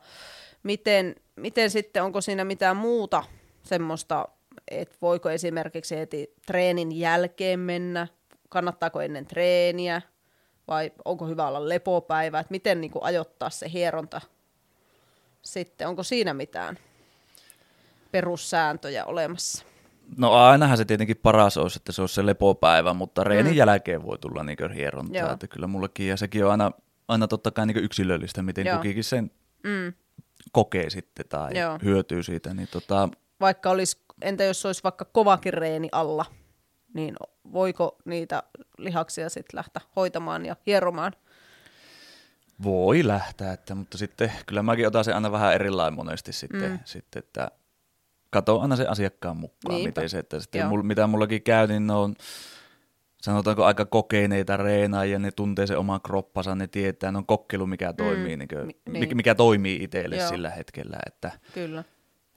[0.63, 3.25] miten, miten sitten, onko siinä mitään muuta
[3.63, 4.29] semmoista,
[4.69, 8.07] että voiko esimerkiksi heti treenin jälkeen mennä,
[8.49, 10.03] kannattaako ennen treeniä,
[10.69, 14.21] vai onko hyvä olla lepopäivä, että miten niin kuin ajoittaa se hieronta
[15.43, 16.79] sitten, onko siinä mitään?
[18.13, 19.65] Perussääntöjä olemassa?
[20.17, 23.57] No ainahan se tietenkin paras olisi, että se olisi se lepopäivä, mutta reenin mm.
[23.57, 25.33] jälkeen voi tulla niin hierontaa.
[25.33, 26.71] Että kyllä mullekin, ja sekin on aina,
[27.09, 28.77] aina totta kai niin yksilöllistä, miten Joo.
[28.77, 29.31] kukikin sen
[29.65, 29.93] mm.
[30.53, 31.79] kokee sitten tai Joo.
[31.85, 32.55] hyötyy siitä.
[32.55, 33.09] Niin tota...
[33.41, 36.25] Vaikka olisi, entä jos olisi vaikka kovakin reeni alla,
[36.95, 37.15] niin
[37.53, 38.43] voiko niitä
[38.79, 41.13] lihaksia sitten lähteä hoitamaan ja hieromaan?
[42.63, 46.79] Voi lähteä, että, mutta sitten kyllä mäkin otan sen aina vähän erilainen monesti sitten, mm.
[46.85, 47.51] sitten että
[48.33, 49.89] kato aina se asiakkaan mukaan, Niinpä.
[49.89, 52.15] miten se, että sitten mul, mitä mullakin käy, niin ne on
[53.23, 57.91] sanotaanko aika kokeneita reenaajia, ne tuntee se oman kroppansa, ne tietää, ne on kokkelu, mikä
[57.91, 57.97] mm.
[57.97, 59.17] toimii, niin kuin, niin.
[59.17, 60.29] mikä toimii itselle Joo.
[60.29, 60.99] sillä hetkellä.
[61.07, 61.85] Että, Kyllä.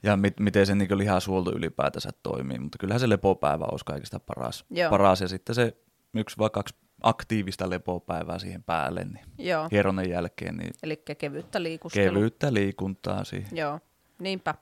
[0.04, 4.66] Ja mit, miten se niin lihasuolto ylipäätänsä toimii, mutta kyllähän se lepopäivä olisi kaikista paras.
[4.70, 4.90] Joo.
[4.90, 5.78] paras ja sitten se
[6.14, 9.68] yksi vai kaksi aktiivista lepopäivää siihen päälle, niin Joo.
[9.72, 10.58] hieronen jälkeen.
[10.58, 12.14] Niin Eli kevyttä liikustelua.
[12.14, 13.58] Kevyttä liikuntaa siihen.
[13.58, 13.80] Joo,
[14.20, 14.56] niinpä.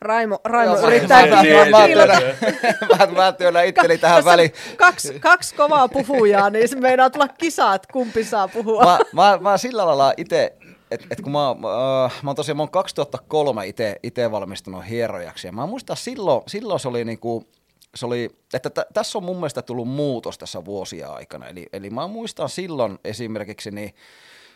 [0.00, 2.20] Raimo, Raimo Joo, yrittää kiilata.
[2.98, 4.52] Mä, mä työnnän itteni tähän väliin.
[4.76, 8.84] Kaksi, kaksi kovaa puhujaa, niin se meinaa tulla kisaa, että kumpi saa puhua.
[8.84, 10.56] Mä, mä, mä sillä lailla itse,
[10.90, 13.66] että et kun mä, äh, mä oon tosiaan, mä oon 2003
[14.02, 17.48] itse valmistunut hierojaksi, ja mä muistan silloin, silloin se oli niinku,
[17.94, 21.46] se oli, että t- tässä on mun mielestä tullut muutos tässä vuosia aikana.
[21.46, 23.94] Eli, eli mä muistan silloin esimerkiksi, niin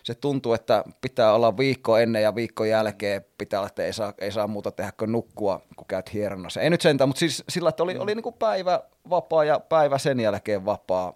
[0.02, 4.14] se tuntuu, että pitää olla viikko ennen ja viikko jälkeen pitää olla, että ei saa,
[4.18, 6.60] ei saa muuta tehdä kuin nukkua, kun käyt hieronnassa.
[6.60, 9.98] Ei nyt sentään, mutta siis sillä, että oli, oli niin kuin päivä vapaa ja päivä
[9.98, 11.14] sen jälkeen vapaa.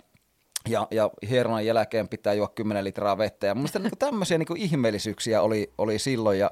[0.68, 3.46] Ja, ja hieronnan jälkeen pitää juo 10 litraa vettä.
[3.46, 6.38] Ja mun mielestä niin tämmöisiä niin ihmeellisyyksiä oli, oli silloin.
[6.38, 6.51] Ja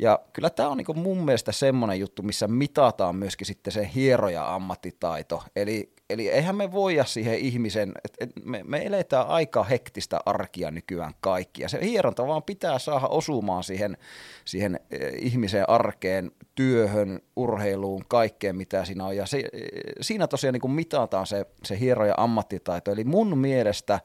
[0.00, 4.54] ja kyllä tämä on niin mun mielestä semmoinen juttu, missä mitataan myöskin sitten se hieroja
[4.54, 5.42] ammattitaito.
[5.56, 11.14] Eli, eli eihän me voida siihen ihmisen, että me, me eletään aika hektistä arkia nykyään
[11.20, 11.62] kaikki.
[11.62, 13.96] Ja se hieronta vaan pitää saada osumaan siihen,
[14.44, 19.16] siihen eh, ihmisen arkeen, työhön, urheiluun, kaikkeen mitä siinä on.
[19.16, 19.68] Ja se, eh,
[20.00, 22.92] siinä tosiaan niin mitataan se, se hieroja ammattitaito.
[22.92, 24.00] Eli mun mielestä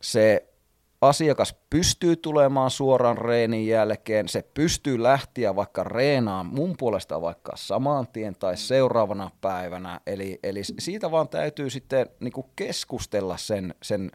[0.00, 0.46] se
[1.00, 8.08] asiakas pystyy tulemaan suoraan reenin jälkeen, se pystyy lähtiä vaikka reenaan mun puolesta vaikka saman
[8.08, 14.10] tien tai seuraavana päivänä, eli, eli siitä vaan täytyy sitten niin keskustella sen, sen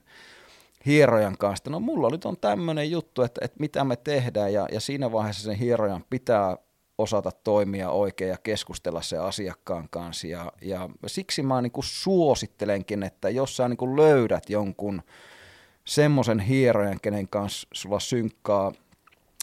[0.85, 4.79] hierojan kanssa, no mulla nyt on tämmöinen juttu, että, että mitä me tehdään, ja, ja
[4.79, 6.57] siinä vaiheessa sen hierojan pitää
[6.97, 10.27] osata toimia oikein ja keskustella se asiakkaan kanssa.
[10.27, 15.01] Ja, ja siksi mä niin kuin suosittelenkin, että jos sä niin kuin löydät jonkun
[15.91, 18.71] semmoisen hierojan, kenen kanssa sulla synkkaa,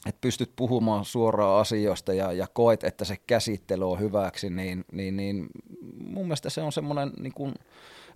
[0.06, 5.16] että pystyt puhumaan suoraan asioista ja, ja koet, että se käsittely on hyväksi, niin, niin,
[5.16, 5.46] niin
[6.04, 7.54] mun mielestä se on semmoinen, niin kuin,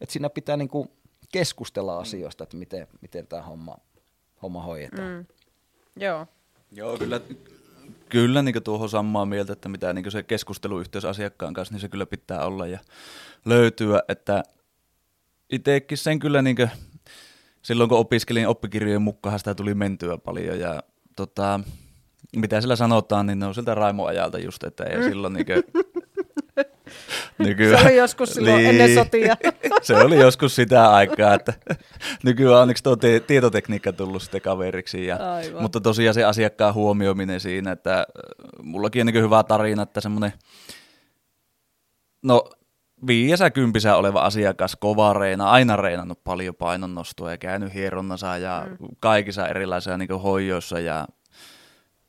[0.01, 0.89] että siinä pitää niin kuin
[1.33, 3.77] keskustella asioista, että miten, miten tämä homma,
[4.43, 5.13] homma hoidetaan.
[5.13, 5.25] Mm.
[5.97, 6.27] Joo.
[6.73, 7.21] Joo, kyllä
[8.09, 12.07] Kyllä niin tuohon samaa mieltä, että mitä niin se keskusteluyhteys asiakkaan kanssa, niin se kyllä
[12.07, 12.79] pitää olla ja
[13.45, 14.43] löytyä, että
[15.51, 16.71] itsekin sen kyllä niin kuin,
[17.63, 20.83] silloin kun opiskelin oppikirjojen mukaan sitä tuli mentyä paljon ja
[21.17, 21.61] tota,
[22.37, 25.05] mitä sillä sanotaan, niin ne on siltä Raimo ajalta just, että ei mm.
[25.05, 25.63] silloin niin kuin,
[27.39, 29.37] Nykyään, se oli joskus silloin niin, ennen sotia.
[29.83, 31.53] se oli joskus sitä aikaa, että
[32.25, 35.07] nykyään onneksi tuo te- tietotekniikka tullut sitten kaveriksi.
[35.07, 35.19] Ja,
[35.61, 38.07] mutta tosiaan se asiakkaan huomioiminen siinä, että äh,
[38.63, 40.33] mullakin on niin hyvä tarina, että semmoinen,
[42.23, 42.51] no
[43.07, 43.51] viiesä
[43.97, 48.89] oleva asiakas kova reina, aina reinannut paljon painonnostoa ja käynyt hieronnassa ja mm.
[49.01, 51.07] kaikissa erilaisissa niin hoijoissa ja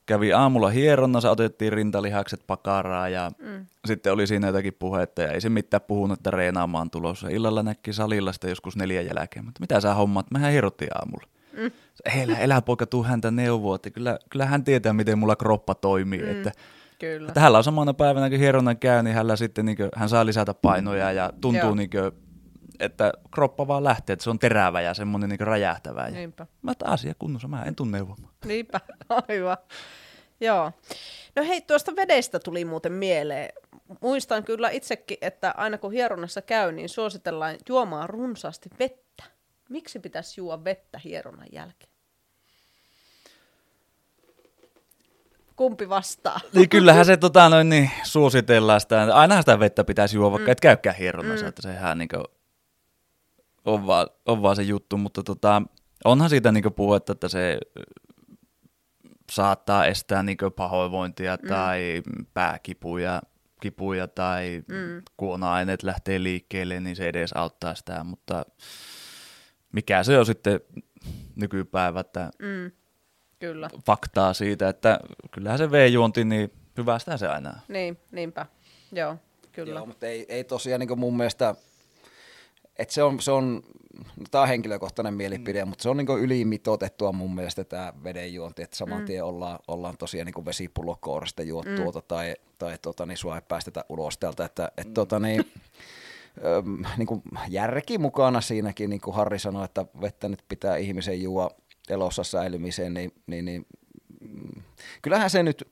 [0.05, 3.65] kävi aamulla hieronnassa, otettiin rintalihakset pakaraa ja mm.
[3.85, 7.27] sitten oli siinä jotakin puhetta ja ei se mitään puhunut, että reenaamaan tulossa.
[7.29, 11.27] Illalla näki salilla sitten joskus neljän jälkeen, mutta mitä sä hommat, mehän hierottiin aamulla.
[11.57, 11.71] Mm.
[12.21, 16.21] Elä, elä poika, tuu häntä neuvoa, että kyllä, kyllä hän tietää, miten mulla kroppa toimii.
[16.21, 16.31] Mm.
[16.31, 16.51] Että,
[17.03, 17.27] Kyllä.
[17.27, 20.25] Että hänellä on samana päivänä, kun hieronnan käy, niin hänellä sitten niin kuin, hän saa
[20.25, 22.11] lisätä painoja ja tuntuu niin kuin,
[22.79, 26.09] että kroppa vaan lähtee, että se on terävä ja semmoinen niin räjähtävä.
[26.09, 26.47] Niinpä.
[26.61, 28.33] Mä että asia kunnossa, mä en tunne neuvomaan.
[28.45, 28.79] Niinpä,
[29.29, 29.57] aivan.
[30.41, 30.71] Joo.
[31.35, 33.49] No hei, tuosta vedestä tuli muuten mieleen.
[34.01, 39.23] Muistan kyllä itsekin, että aina kun hieronnassa käy, niin suositellaan juomaan runsaasti vettä.
[39.69, 41.92] Miksi pitäisi juoda vettä hieronnan jälkeen?
[45.55, 46.39] Kumpi vastaa?
[46.53, 49.15] Niin kyllähän se tota, noin, niin, suositellaan sitä.
[49.15, 50.51] Ainahan sitä vettä pitäisi juoda, vaikka mm.
[50.51, 51.45] et käykään hieronnassa.
[51.45, 51.49] Mm.
[51.49, 52.23] Että sehän niin kuin,
[53.65, 55.61] on, vaan, on vaan se juttu, mutta tota,
[56.05, 57.57] onhan siitä niin puhetta, että se
[59.31, 61.47] saattaa estää niin pahoinvointia mm.
[61.49, 62.01] tai
[62.33, 63.21] pääkipuja
[63.63, 65.01] kipuja tai mm.
[65.17, 68.45] kuona-aineet lähtee liikkeelle, niin se edes auttaa sitä, mutta
[69.71, 70.59] mikä se on sitten
[71.35, 72.71] nykypäivä, että mm.
[73.43, 73.69] Kyllä.
[73.85, 74.99] faktaa siitä, että
[75.31, 78.45] kyllähän se V-juonti, niin hyvästä se aina Niin, niinpä.
[78.91, 79.15] Joo,
[79.51, 79.79] kyllä.
[79.79, 81.55] Joo, mutta ei, ei tosiaan niin mun mielestä,
[82.79, 83.61] että se on, se on
[83.95, 85.69] no, tämä on henkilökohtainen mielipide, mm.
[85.69, 89.05] mutta se on niin ylimitoitettua mun mielestä tämä vedenjuonti, että saman mm.
[89.05, 92.01] tien ollaan, ollaan tosiaan niin vesipullokourasta juottua mm.
[92.07, 94.93] tai, tai tota, niin sua ei päästetä ulos täältä, että et, mm.
[94.93, 95.51] tota, niin,
[96.45, 101.21] öm, niin kuin järki mukana siinäkin, niin kuin Harri sanoi, että vettä nyt pitää ihmisen
[101.21, 101.51] juo
[101.89, 103.65] elossa säilymiseen, niin, niin, niin
[104.21, 104.61] mm,
[105.01, 105.67] kyllähän se nyt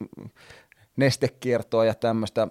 [0.97, 2.47] nestekiertoa ja tämmöistä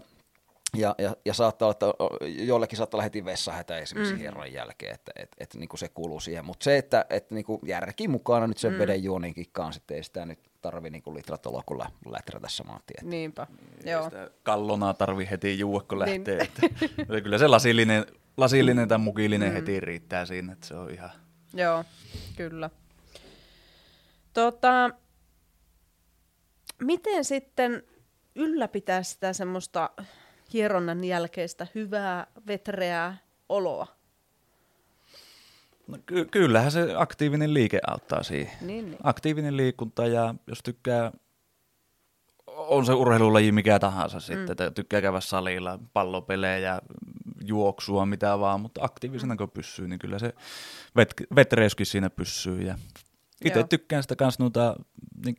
[0.77, 4.21] ja, ja, ja saattaa olla, että joillekin saattaa olla heti vessahätä esimerkiksi mm.
[4.21, 6.45] hieron jälkeen, että et, et, niin se kuuluu siihen.
[6.45, 8.79] Mutta se, että et, niin järki mukana nyt sen mm.
[8.79, 13.11] veden juoninkin kanssa, että ei sitä nyt tarvi niin litratolokulla läträtä saman tien.
[13.11, 14.05] Niinpä, niin, joo.
[14.05, 16.17] Sitä kallonaa tarvi heti juua, kun niin.
[16.17, 16.39] lähtee.
[16.39, 19.55] Että, kyllä se lasillinen, lasillinen tai mukillinen mm.
[19.55, 21.11] heti riittää siinä, että se on ihan...
[21.55, 21.85] Joo,
[22.37, 22.71] kyllä.
[24.33, 24.91] Tota,
[26.83, 27.83] miten sitten
[28.35, 29.91] ylläpitää sitä semmoista
[30.53, 33.17] hieronnan jälkeistä hyvää, vetreää
[33.49, 33.87] oloa?
[35.87, 38.53] No, ky- kyllähän se aktiivinen liike auttaa siihen.
[38.61, 38.99] Niin, niin.
[39.03, 41.13] Aktiivinen liikunta ja jos tykkää,
[42.47, 44.21] on se urheilulaji mikä tahansa mm.
[44.21, 46.81] sitten, että tykkää käydä salilla, pallopelejä,
[47.45, 50.35] juoksua, mitä vaan, mutta aktiivisena kun pysyy, niin kyllä se
[50.99, 52.63] vet- vetreyskin siinä pysyy.
[52.63, 52.79] Ja
[53.45, 54.77] itse tykkään sitä kanssa noita,
[55.25, 55.37] niin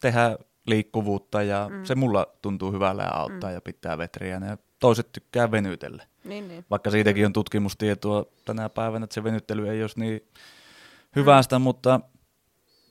[0.00, 1.84] tehdä liikkuvuutta ja mm.
[1.84, 3.54] se mulla tuntuu hyvällä ja auttaa mm.
[3.54, 4.40] ja pitää vetriä.
[4.48, 6.06] Ja toiset tykkää venytellä.
[6.24, 6.64] Niin, niin.
[6.70, 10.28] Vaikka siitäkin on tutkimustietoa tänä päivänä, että se venyttely ei olisi niin
[11.16, 11.62] hyvästä, mm.
[11.62, 12.00] mutta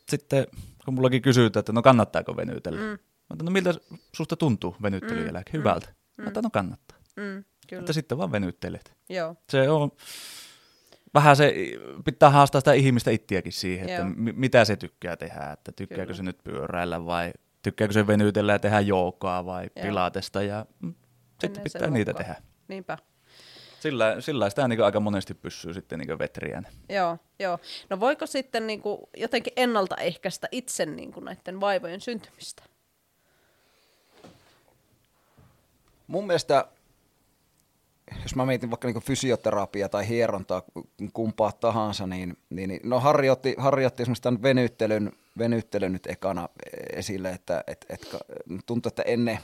[0.10, 0.48] sitten
[0.86, 2.80] kun mullakin kysytään, että no kannattaako venytellä.
[2.80, 3.00] Mm.
[3.30, 3.74] Mä no miltä
[4.16, 5.36] susta tuntuu venyttelyn mm.
[5.36, 5.60] jälkeen?
[5.60, 5.88] Hyvältä.
[6.18, 6.24] Mm.
[6.24, 6.98] Mä no kannattaa.
[7.16, 7.82] Mm, kyllä.
[7.82, 8.94] Mutta sitten vaan venyttelet.
[9.10, 9.36] Joo.
[9.50, 9.92] Se on,
[11.14, 11.54] vähän se,
[12.06, 13.98] pitää haastaa sitä ihmistä ittiäkin siihen, Joo.
[13.98, 16.18] että m- mitä se tykkää tehdä, että tykkääkö kyllä.
[16.18, 19.86] se nyt pyöräillä vai tykkääkö se venytellä ja tehdä jookaa vai Joo.
[19.86, 20.94] pilatesta ja mm,
[21.40, 22.36] sitten pitää niitä tehdä.
[22.68, 22.98] Niinpä.
[23.80, 26.68] Sillä, sillä sitä niin aika monesti pysyy sitten niin vetriään.
[26.90, 27.60] Joo, joo.
[27.90, 32.64] No voiko sitten niin kuin jotenkin ennaltaehkäistä itse niin kuin näiden vaivojen syntymistä?
[36.08, 36.66] Mun mielestä,
[38.24, 40.62] jos mä mietin vaikka niin fysioterapia tai hierontaa
[41.14, 46.50] kumpaa tahansa, niin, niin, niin no harjoitti, harjoitti esimerkiksi tämän venyttelyn, venyttelyn nyt ekana
[46.94, 48.16] esille, että et, et,
[48.66, 49.40] tuntui, että ennen,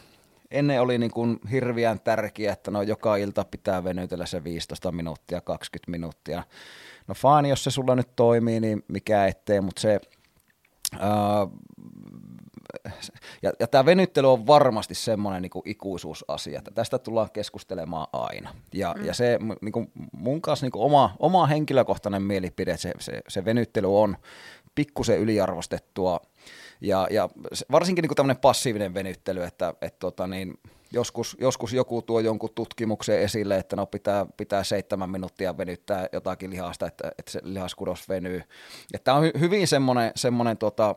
[0.51, 5.41] ennen oli niin kuin hirviän tärkeää, että no joka ilta pitää venytellä se 15 minuuttia,
[5.41, 6.43] 20 minuuttia.
[7.08, 9.99] No fine, jos se sulla nyt toimii, niin mikä ettei, mutta se,
[10.99, 11.47] ää,
[13.41, 18.56] ja, ja tämä venyttely on varmasti semmoinen niin ikuisuusasia, että tästä tullaan keskustelemaan aina.
[18.74, 19.06] Ja, mm.
[19.06, 23.21] ja se niin kuin mun kanssa niin kuin oma, oma henkilökohtainen mielipide, että se, se,
[23.28, 24.17] se venyttely on
[24.76, 26.19] pikkusen yliarvostettua,
[26.82, 27.30] ja, ja
[27.71, 30.60] varsinkin niin tämmöinen passiivinen venyttely, että et tota niin,
[30.95, 36.51] joskus, joskus joku tuo jonkun tutkimuksen esille, että no pitää, pitää seitsemän minuuttia venyttää jotakin
[36.51, 38.41] lihasta, että, että se lihaskudos venyy.
[39.03, 40.95] Tämä on hy, hyvin semmoinen, semmoinen tota,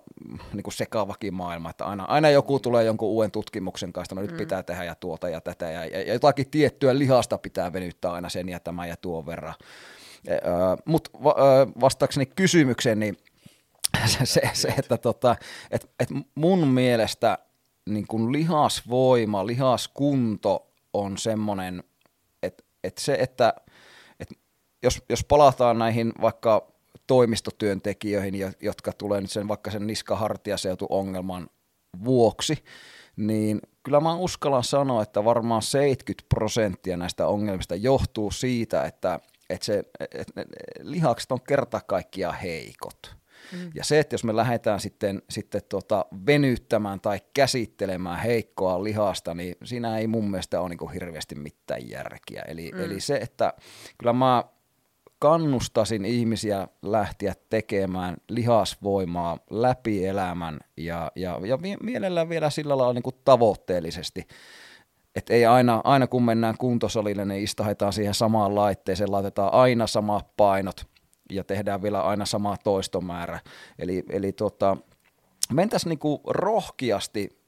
[0.52, 4.30] niin kuin sekaavakin maailma, että aina, aina joku tulee jonkun uuden tutkimuksen kanssa, no nyt
[4.30, 4.37] mm.
[4.37, 8.48] pitää tehdä ja tuota ja tätä, ja, ja jotakin tiettyä lihasta pitää venyttää aina sen
[8.48, 9.54] ja tämän ja tuon verran.
[10.28, 10.34] E,
[10.84, 11.34] Mutta va,
[11.80, 13.16] vastaakseni kysymykseen, niin
[14.06, 15.37] se, se, se että tota,
[15.70, 17.38] et, et mun mielestä
[17.94, 21.85] niin kuin lihasvoima, lihaskunto on semmoinen,
[22.42, 23.55] että, että se, että,
[24.20, 24.35] että
[24.83, 26.72] jos, jos palataan näihin vaikka
[27.07, 31.51] toimistotyöntekijöihin, jotka tulee nyt sen vaikka sen niskahartiaseutu-ongelman
[32.05, 32.64] vuoksi,
[33.16, 39.20] niin kyllä mä uskallan sanoa, että varmaan 70 prosenttia näistä ongelmista johtuu siitä, että,
[39.51, 39.83] että, se,
[40.14, 40.44] että
[40.83, 43.17] lihakset on kerta kaikkiaan heikot.
[43.52, 43.70] Mm.
[43.74, 49.54] Ja se, että jos me lähdetään sitten, sitten tota venyttämään tai käsittelemään heikkoa lihasta, niin
[49.64, 52.42] siinä ei mun mielestä ole niin hirveästi mitään järkeä.
[52.48, 52.80] Eli, mm.
[52.80, 53.54] eli se, että
[53.98, 54.44] kyllä mä
[55.18, 63.02] kannustasin ihmisiä lähteä tekemään lihasvoimaa läpi elämän ja, ja, ja mielellään vielä sillä lailla niin
[63.02, 64.26] kuin tavoitteellisesti.
[65.14, 70.37] Että ei aina, aina kun mennään kuntosalille, niin istahetaan siihen samaan laitteeseen, laitetaan aina samat
[70.37, 70.84] painot–
[71.33, 73.41] ja tehdään vielä aina sama toistomäärä.
[73.79, 74.77] Eli, eli tota,
[75.53, 77.38] mentäisiin niinku rohkeasti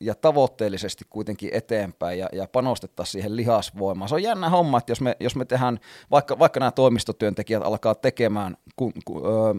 [0.00, 4.08] ja tavoitteellisesti kuitenkin eteenpäin ja, ja panostettaisiin siihen lihasvoimaan.
[4.08, 7.94] Se on jännä homma, että jos me, jos me tehdään, vaikka, vaikka nämä toimistotyöntekijät alkaa
[7.94, 9.54] tekemään ku, ku, ö,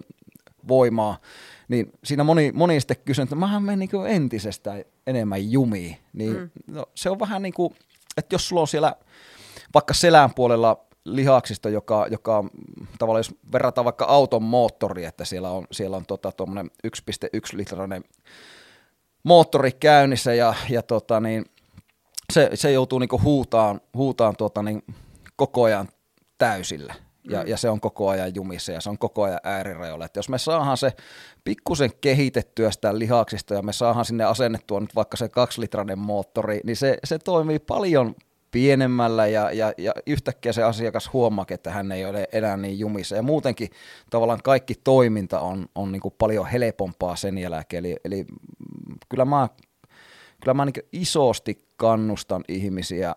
[0.67, 1.17] voimaa,
[1.67, 5.97] niin siinä moni, moni sitten kysyy, että mähän menen niin entisestään enemmän jumiin.
[6.13, 6.49] Niin mm.
[6.67, 7.75] no, se on vähän niin kuin,
[8.17, 8.95] että jos sulla on siellä
[9.73, 12.43] vaikka selän puolella lihaksista, joka, joka
[12.99, 16.31] tavallaan jos verrataan vaikka auton moottori, että siellä on, siellä on tota,
[16.87, 18.03] 1,1 litrainen
[19.23, 21.45] moottori käynnissä ja, ja tota, niin,
[22.33, 24.83] se, se joutuu niinku huutaan, huutaan tota, niin,
[25.35, 25.89] koko ajan
[26.37, 26.95] täysillä.
[27.29, 27.47] Ja, mm.
[27.47, 30.05] ja se on koko ajan jumissa ja se on koko ajan äärirajoilla.
[30.05, 30.93] Että jos me saadaan se
[31.43, 36.75] pikkusen kehitettyä sitä lihaksista ja me saadaan sinne asennettua nyt vaikka se kaksilitrainen moottori, niin
[36.75, 38.15] se, se toimii paljon
[38.51, 43.15] pienemmällä ja, ja, ja yhtäkkiä se asiakas huomaa, että hän ei ole enää niin jumissa.
[43.15, 43.69] Ja muutenkin
[44.09, 47.85] tavallaan kaikki toiminta on, on niin kuin paljon helpompaa sen jälkeen.
[47.85, 48.25] Eli, eli
[49.09, 49.49] kyllä mä,
[50.41, 53.15] kyllä mä niin isosti kannustan ihmisiä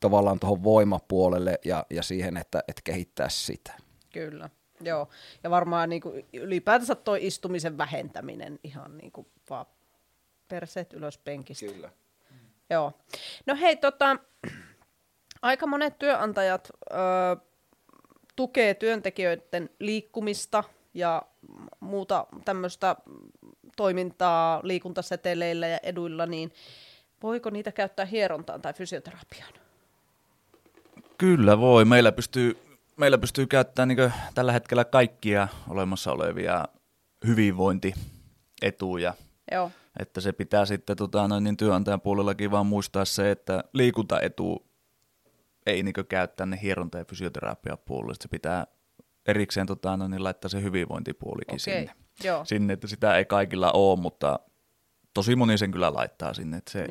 [0.00, 3.72] tavallaan tuohon voimapuolelle ja, ja siihen, että, että kehittää sitä.
[4.12, 5.08] Kyllä, joo.
[5.44, 9.66] Ja varmaan niin kuin ylipäätänsä tuo istumisen vähentäminen ihan niin kuin vaan
[10.48, 11.66] perseet ylös penkistä.
[11.66, 11.90] Kyllä.
[12.70, 12.92] Joo.
[13.46, 14.16] No hei, tota,
[15.42, 16.94] aika monet työnantajat ö,
[18.36, 21.22] tukee työntekijöiden liikkumista ja
[21.80, 22.96] muuta tämmöistä
[23.76, 26.52] toimintaa liikuntaseteleillä ja eduilla, niin
[27.22, 29.52] voiko niitä käyttää hierontaan tai fysioterapiaan?
[31.18, 31.84] Kyllä voi.
[31.84, 32.56] Meillä pystyy,
[32.96, 36.64] meillä pystyy käyttämään niin tällä hetkellä kaikkia olemassa olevia
[37.26, 39.14] hyvinvointietuja.
[39.52, 39.70] Joo.
[40.00, 44.66] Että se pitää sitten tota, noin, niin työnantajan puolellakin vaan muistaa se, että liikuntaetu
[45.66, 48.14] ei niin käy tänne hieronta- ja fysioterapia puolelle.
[48.20, 48.66] Se pitää
[49.26, 51.58] erikseen tota, noin, niin laittaa se hyvinvointipuolikin okay.
[51.58, 51.94] sinne.
[52.24, 52.44] Joo.
[52.44, 52.72] sinne.
[52.72, 54.40] Että sitä ei kaikilla ole, mutta
[55.14, 56.56] tosi moni sen kyllä laittaa sinne.
[56.56, 56.86] Että se,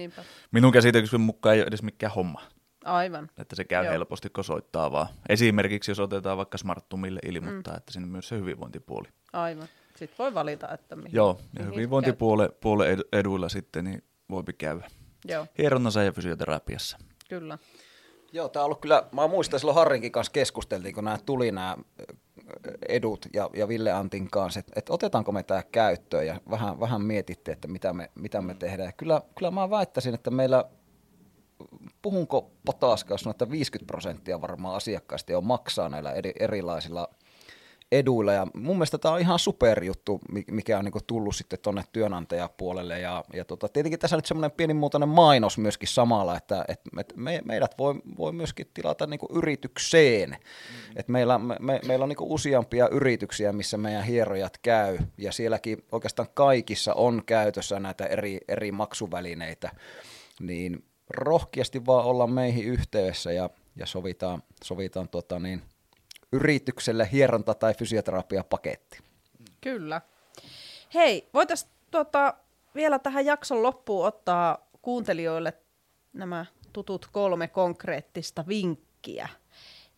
[0.51, 2.41] minun käsityksen mukaan ei ole edes mikään homma.
[2.85, 3.29] Aivan.
[3.37, 3.91] Että se käy Joo.
[3.91, 5.07] helposti, kun soittaa vaan.
[5.29, 7.77] Esimerkiksi jos otetaan vaikka Smarttumille ilmoittaa, mm.
[7.77, 9.07] että sinne myös se hyvinvointipuoli.
[9.33, 9.67] Aivan.
[9.99, 11.13] Sitten voi valita, että mihin.
[11.13, 14.87] Joo, ja hyvinvointipuolen eduilla sitten niin voi käydä.
[15.25, 15.47] Joo.
[15.57, 16.97] Hieronnassa ja fysioterapiassa.
[17.29, 17.57] Kyllä.
[18.31, 21.77] Joo, tämä on ollut kyllä, mä muistan silloin Harrinkin kanssa keskusteltiin, kun nämä tuli nämä
[22.89, 27.01] edut ja, ja Ville Antin kanssa, että, että otetaanko me tämä käyttöön ja vähän, vähän
[27.01, 28.93] mietitte, että mitä me, mitä me tehdään.
[28.97, 30.65] Kyllä, kyllä mä väittäisin, että meillä
[32.01, 37.09] puhunko potaskaa, jos että 50 prosenttia varmaan asiakkaista jo maksaa näillä eri, erilaisilla
[37.91, 38.33] eduilla.
[38.33, 40.19] Ja mun mielestä tämä on ihan superjuttu,
[40.51, 42.99] mikä on niinku tullut sitten tuonne työnantajapuolelle.
[42.99, 47.13] Ja, ja tota, tietenkin tässä on nyt semmoinen pienimuotoinen mainos myöskin samalla, että et, et
[47.15, 50.29] me, meidät voi, voi myöskin tilata niinku yritykseen.
[50.29, 50.93] Mm-hmm.
[50.95, 55.85] Et meillä, me, me, meillä on niinku useampia yrityksiä, missä meidän hierojat käy, ja sielläkin
[55.91, 59.71] oikeastaan kaikissa on käytössä näitä eri, eri maksuvälineitä.
[60.39, 65.61] Niin rohkeasti vaan olla meihin yhteydessä ja, ja sovitaan, sovitaan tota niin,
[66.31, 68.99] yritykselle hieronta- tai fysioterapiapaketti.
[69.61, 70.01] Kyllä.
[70.93, 72.33] Hei, voitaisiin tota,
[72.75, 75.53] vielä tähän jakson loppuun ottaa kuuntelijoille
[76.13, 79.29] nämä tutut kolme konkreettista vinkkiä.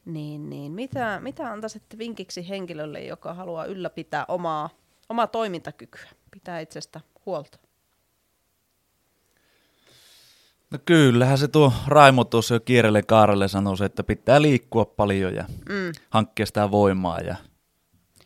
[0.06, 4.70] Niin, niin mitä, mitä antaisitte vinkiksi henkilölle, joka haluaa ylläpitää omaa,
[5.10, 7.58] omaa toimintakykyä, pitää itsestä huolta?
[10.72, 15.46] No kyllähän se tuo Raimo tuossa jo kierrelle kaarelle sanoi, että pitää liikkua paljon ja
[15.70, 15.92] mm.
[16.10, 17.20] hankkia sitä voimaa.
[17.20, 17.36] Ja...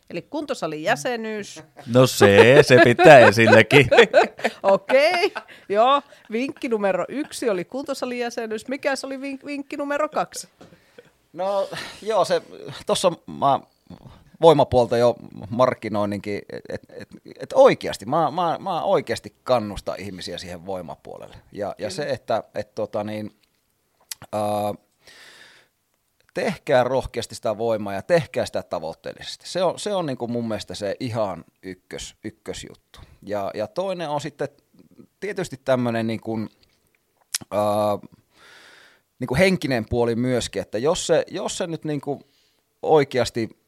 [0.10, 1.64] Eli kuntosalin jäsenyys.
[1.94, 3.88] No se, se pitää esillekin.
[4.64, 5.44] Okei, okay.
[5.70, 6.02] joo.
[6.32, 8.68] Vinkki numero yksi oli kuntosalin jäsenyys.
[8.68, 10.48] Mikä se oli vink- vinkki numero kaksi?
[11.34, 11.70] No
[12.02, 12.42] joo, se,
[12.86, 13.60] tuossa mä
[14.42, 15.16] voimapuolta jo
[15.50, 17.10] markkinoinninkin, että et,
[17.40, 21.38] et oikeasti, mä, mä, mä oikeasti kannustan ihmisiä siihen voimapuolelle.
[21.52, 23.32] Ja, ja se, että et tota niin,
[24.34, 24.74] ää,
[26.34, 29.50] tehkää rohkeasti sitä voimaa ja tehkää sitä tavoitteellisesti.
[29.50, 33.00] Se on, se on niin kuin mun mielestä se ihan ykkös, ykkösjuttu.
[33.22, 34.48] Ja, ja toinen on sitten
[35.20, 36.50] tietysti tämmöinen niin kuin,
[37.52, 37.98] ää,
[39.20, 42.20] niin kuin henkinen puoli myöskin, että jos se, jos se nyt niin kuin
[42.82, 43.65] oikeasti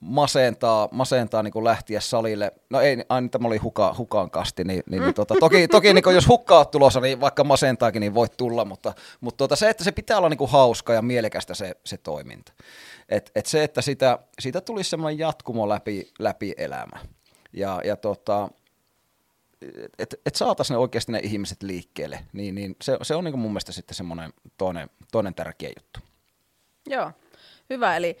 [0.00, 2.52] masentaa, masentaa niin lähtiä salille.
[2.70, 6.14] No ei, aina tämä oli huka, hukaan kasti, niin, niin, niin tota, toki, toki niin
[6.14, 9.92] jos hukkaa tulossa, niin vaikka masentaakin, niin voit tulla, mutta, mutta tota, se, että se
[9.92, 12.52] pitää olla niin hauska ja mielekästä se, se toiminta.
[13.08, 16.98] Et, et se, että sitä, siitä tulisi semmoinen jatkumo läpi, läpi elämä.
[17.52, 18.48] Ja, ja tota,
[19.98, 23.50] että et saataisiin ne oikeasti ne ihmiset liikkeelle, niin, niin se, se on niin mun
[23.50, 26.00] mielestä sitten semmoinen toinen, toinen tärkeä juttu.
[26.86, 27.12] Joo,
[27.70, 27.96] hyvä.
[27.96, 28.18] Eli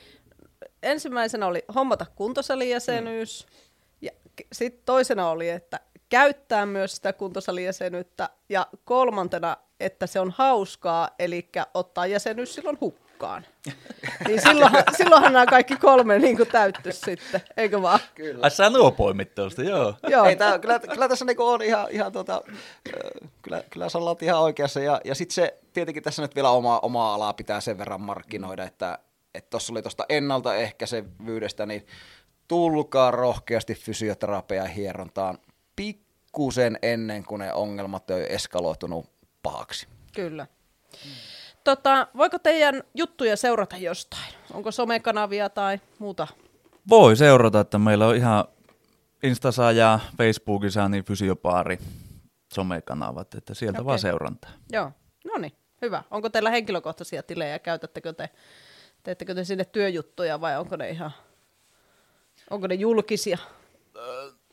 [0.82, 3.56] ensimmäisenä oli hommata kuntosalijäsenyys, mm.
[4.00, 4.10] ja
[4.52, 11.48] sitten toisena oli, että käyttää myös sitä kuntosalijäsenyyttä, ja kolmantena, että se on hauskaa, eli
[11.74, 13.46] ottaa jäsenyys silloin hukkaan.
[14.26, 18.00] niin silloinhan, silloinhan nämä kaikki kolme niin täytty sitten, eikö vaan?
[18.14, 18.40] Kyllä.
[18.42, 19.94] Ai sä poimit tuosta, joo.
[20.08, 20.24] joo.
[20.24, 22.42] Ei, tää, kyllä, kyllä tässä niinku on ihan, ihan tota,
[23.42, 26.78] kyllä, kyllä sä olet ihan oikeassa, ja, ja sitten se tietenkin tässä nyt vielä oma,
[26.78, 28.98] omaa alaa pitää sen verran markkinoida, että
[29.34, 31.86] että tuossa oli tuosta ennaltaehkäisevyydestä, niin
[32.48, 35.38] tulkaa rohkeasti fysioterapia hierontaan
[35.76, 39.10] pikkusen ennen kuin ne ongelmat on eskaloitunut
[39.42, 39.88] pahaksi.
[40.14, 40.46] Kyllä.
[41.64, 44.34] Tota, voiko teidän juttuja seurata jostain?
[44.52, 46.26] Onko somekanavia tai muuta?
[46.88, 48.44] Voi seurata, että meillä on ihan
[49.22, 51.78] Instassa ja Facebookissa niin fysiopaari
[52.54, 53.86] somekanavat, että sieltä okay.
[53.86, 54.50] vaan seurantaa.
[54.72, 54.92] Joo,
[55.24, 55.52] no niin,
[55.82, 56.02] hyvä.
[56.10, 58.30] Onko teillä henkilökohtaisia tilejä, käytättekö te
[59.02, 61.10] Teettekö te sinne työjuttuja vai onko ne ihan,
[62.50, 63.38] onko ne julkisia?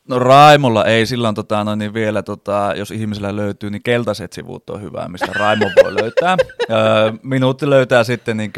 [0.07, 4.69] No Raimolla ei, silloin tota, no niin vielä, tota, jos ihmisellä löytyy, niin keltaiset sivut
[4.69, 6.37] on hyvä, mistä Raimo voi löytää.
[7.23, 8.53] minuutti löytää sitten niin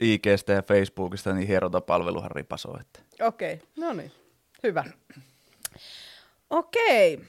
[0.00, 2.78] IGstä ja Facebookista, niin hierotapalveluhan ripasoo.
[3.20, 4.12] Okei, okay, no niin,
[4.62, 4.84] hyvä.
[6.50, 7.26] Okei, okay.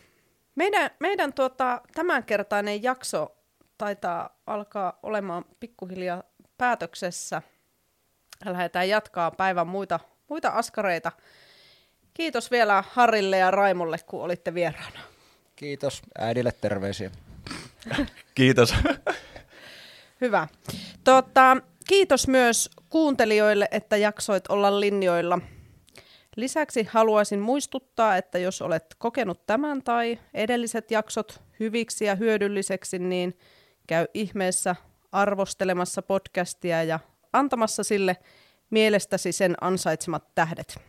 [0.55, 3.35] meidän, meidän tuota, tämänkertainen jakso
[3.77, 6.23] taitaa alkaa olemaan pikkuhiljaa
[6.57, 7.41] päätöksessä–
[8.45, 11.11] lähdetään jatkaa päivän muita, muita askareita.
[12.13, 14.99] Kiitos vielä Harrille ja Raimolle, kun olitte vieraana.
[15.55, 16.01] Kiitos.
[16.17, 17.11] Äidille terveisiä.
[18.35, 18.73] Kiitos.
[20.21, 20.47] Hyvä.
[21.03, 21.57] Tota,
[21.87, 25.39] kiitos myös kuuntelijoille, että jaksoit olla linjoilla.
[26.35, 33.39] Lisäksi haluaisin muistuttaa, että jos olet kokenut tämän tai edelliset jaksot hyviksi ja hyödylliseksi, niin
[33.87, 34.75] käy ihmeessä
[35.11, 36.99] arvostelemassa podcastia ja
[37.33, 38.17] antamassa sille
[38.69, 40.79] mielestäsi sen ansaitsemat tähdet.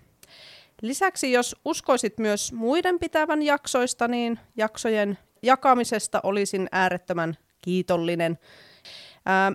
[0.83, 8.39] Lisäksi jos uskoisit myös muiden pitävän jaksoista, niin jaksojen jakamisesta olisin äärettömän kiitollinen.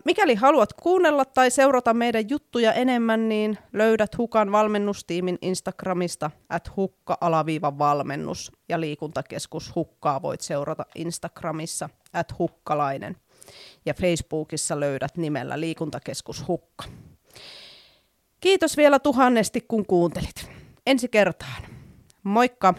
[0.06, 8.52] Mikäli haluat kuunnella tai seurata meidän juttuja enemmän, niin löydät Hukan valmennustiimin Instagramista at hukka-valmennus
[8.70, 13.16] ja liikuntakeskus Hukkaa voit seurata Instagramissa at hukkalainen
[13.86, 16.86] ja Facebookissa löydät nimellä Liikuntakeskus Hukka.
[18.39, 20.50] Kiitos vielä tuhannesti, kun kuuntelit.
[20.86, 21.64] Ensi kertaan.
[22.24, 22.74] Moikka!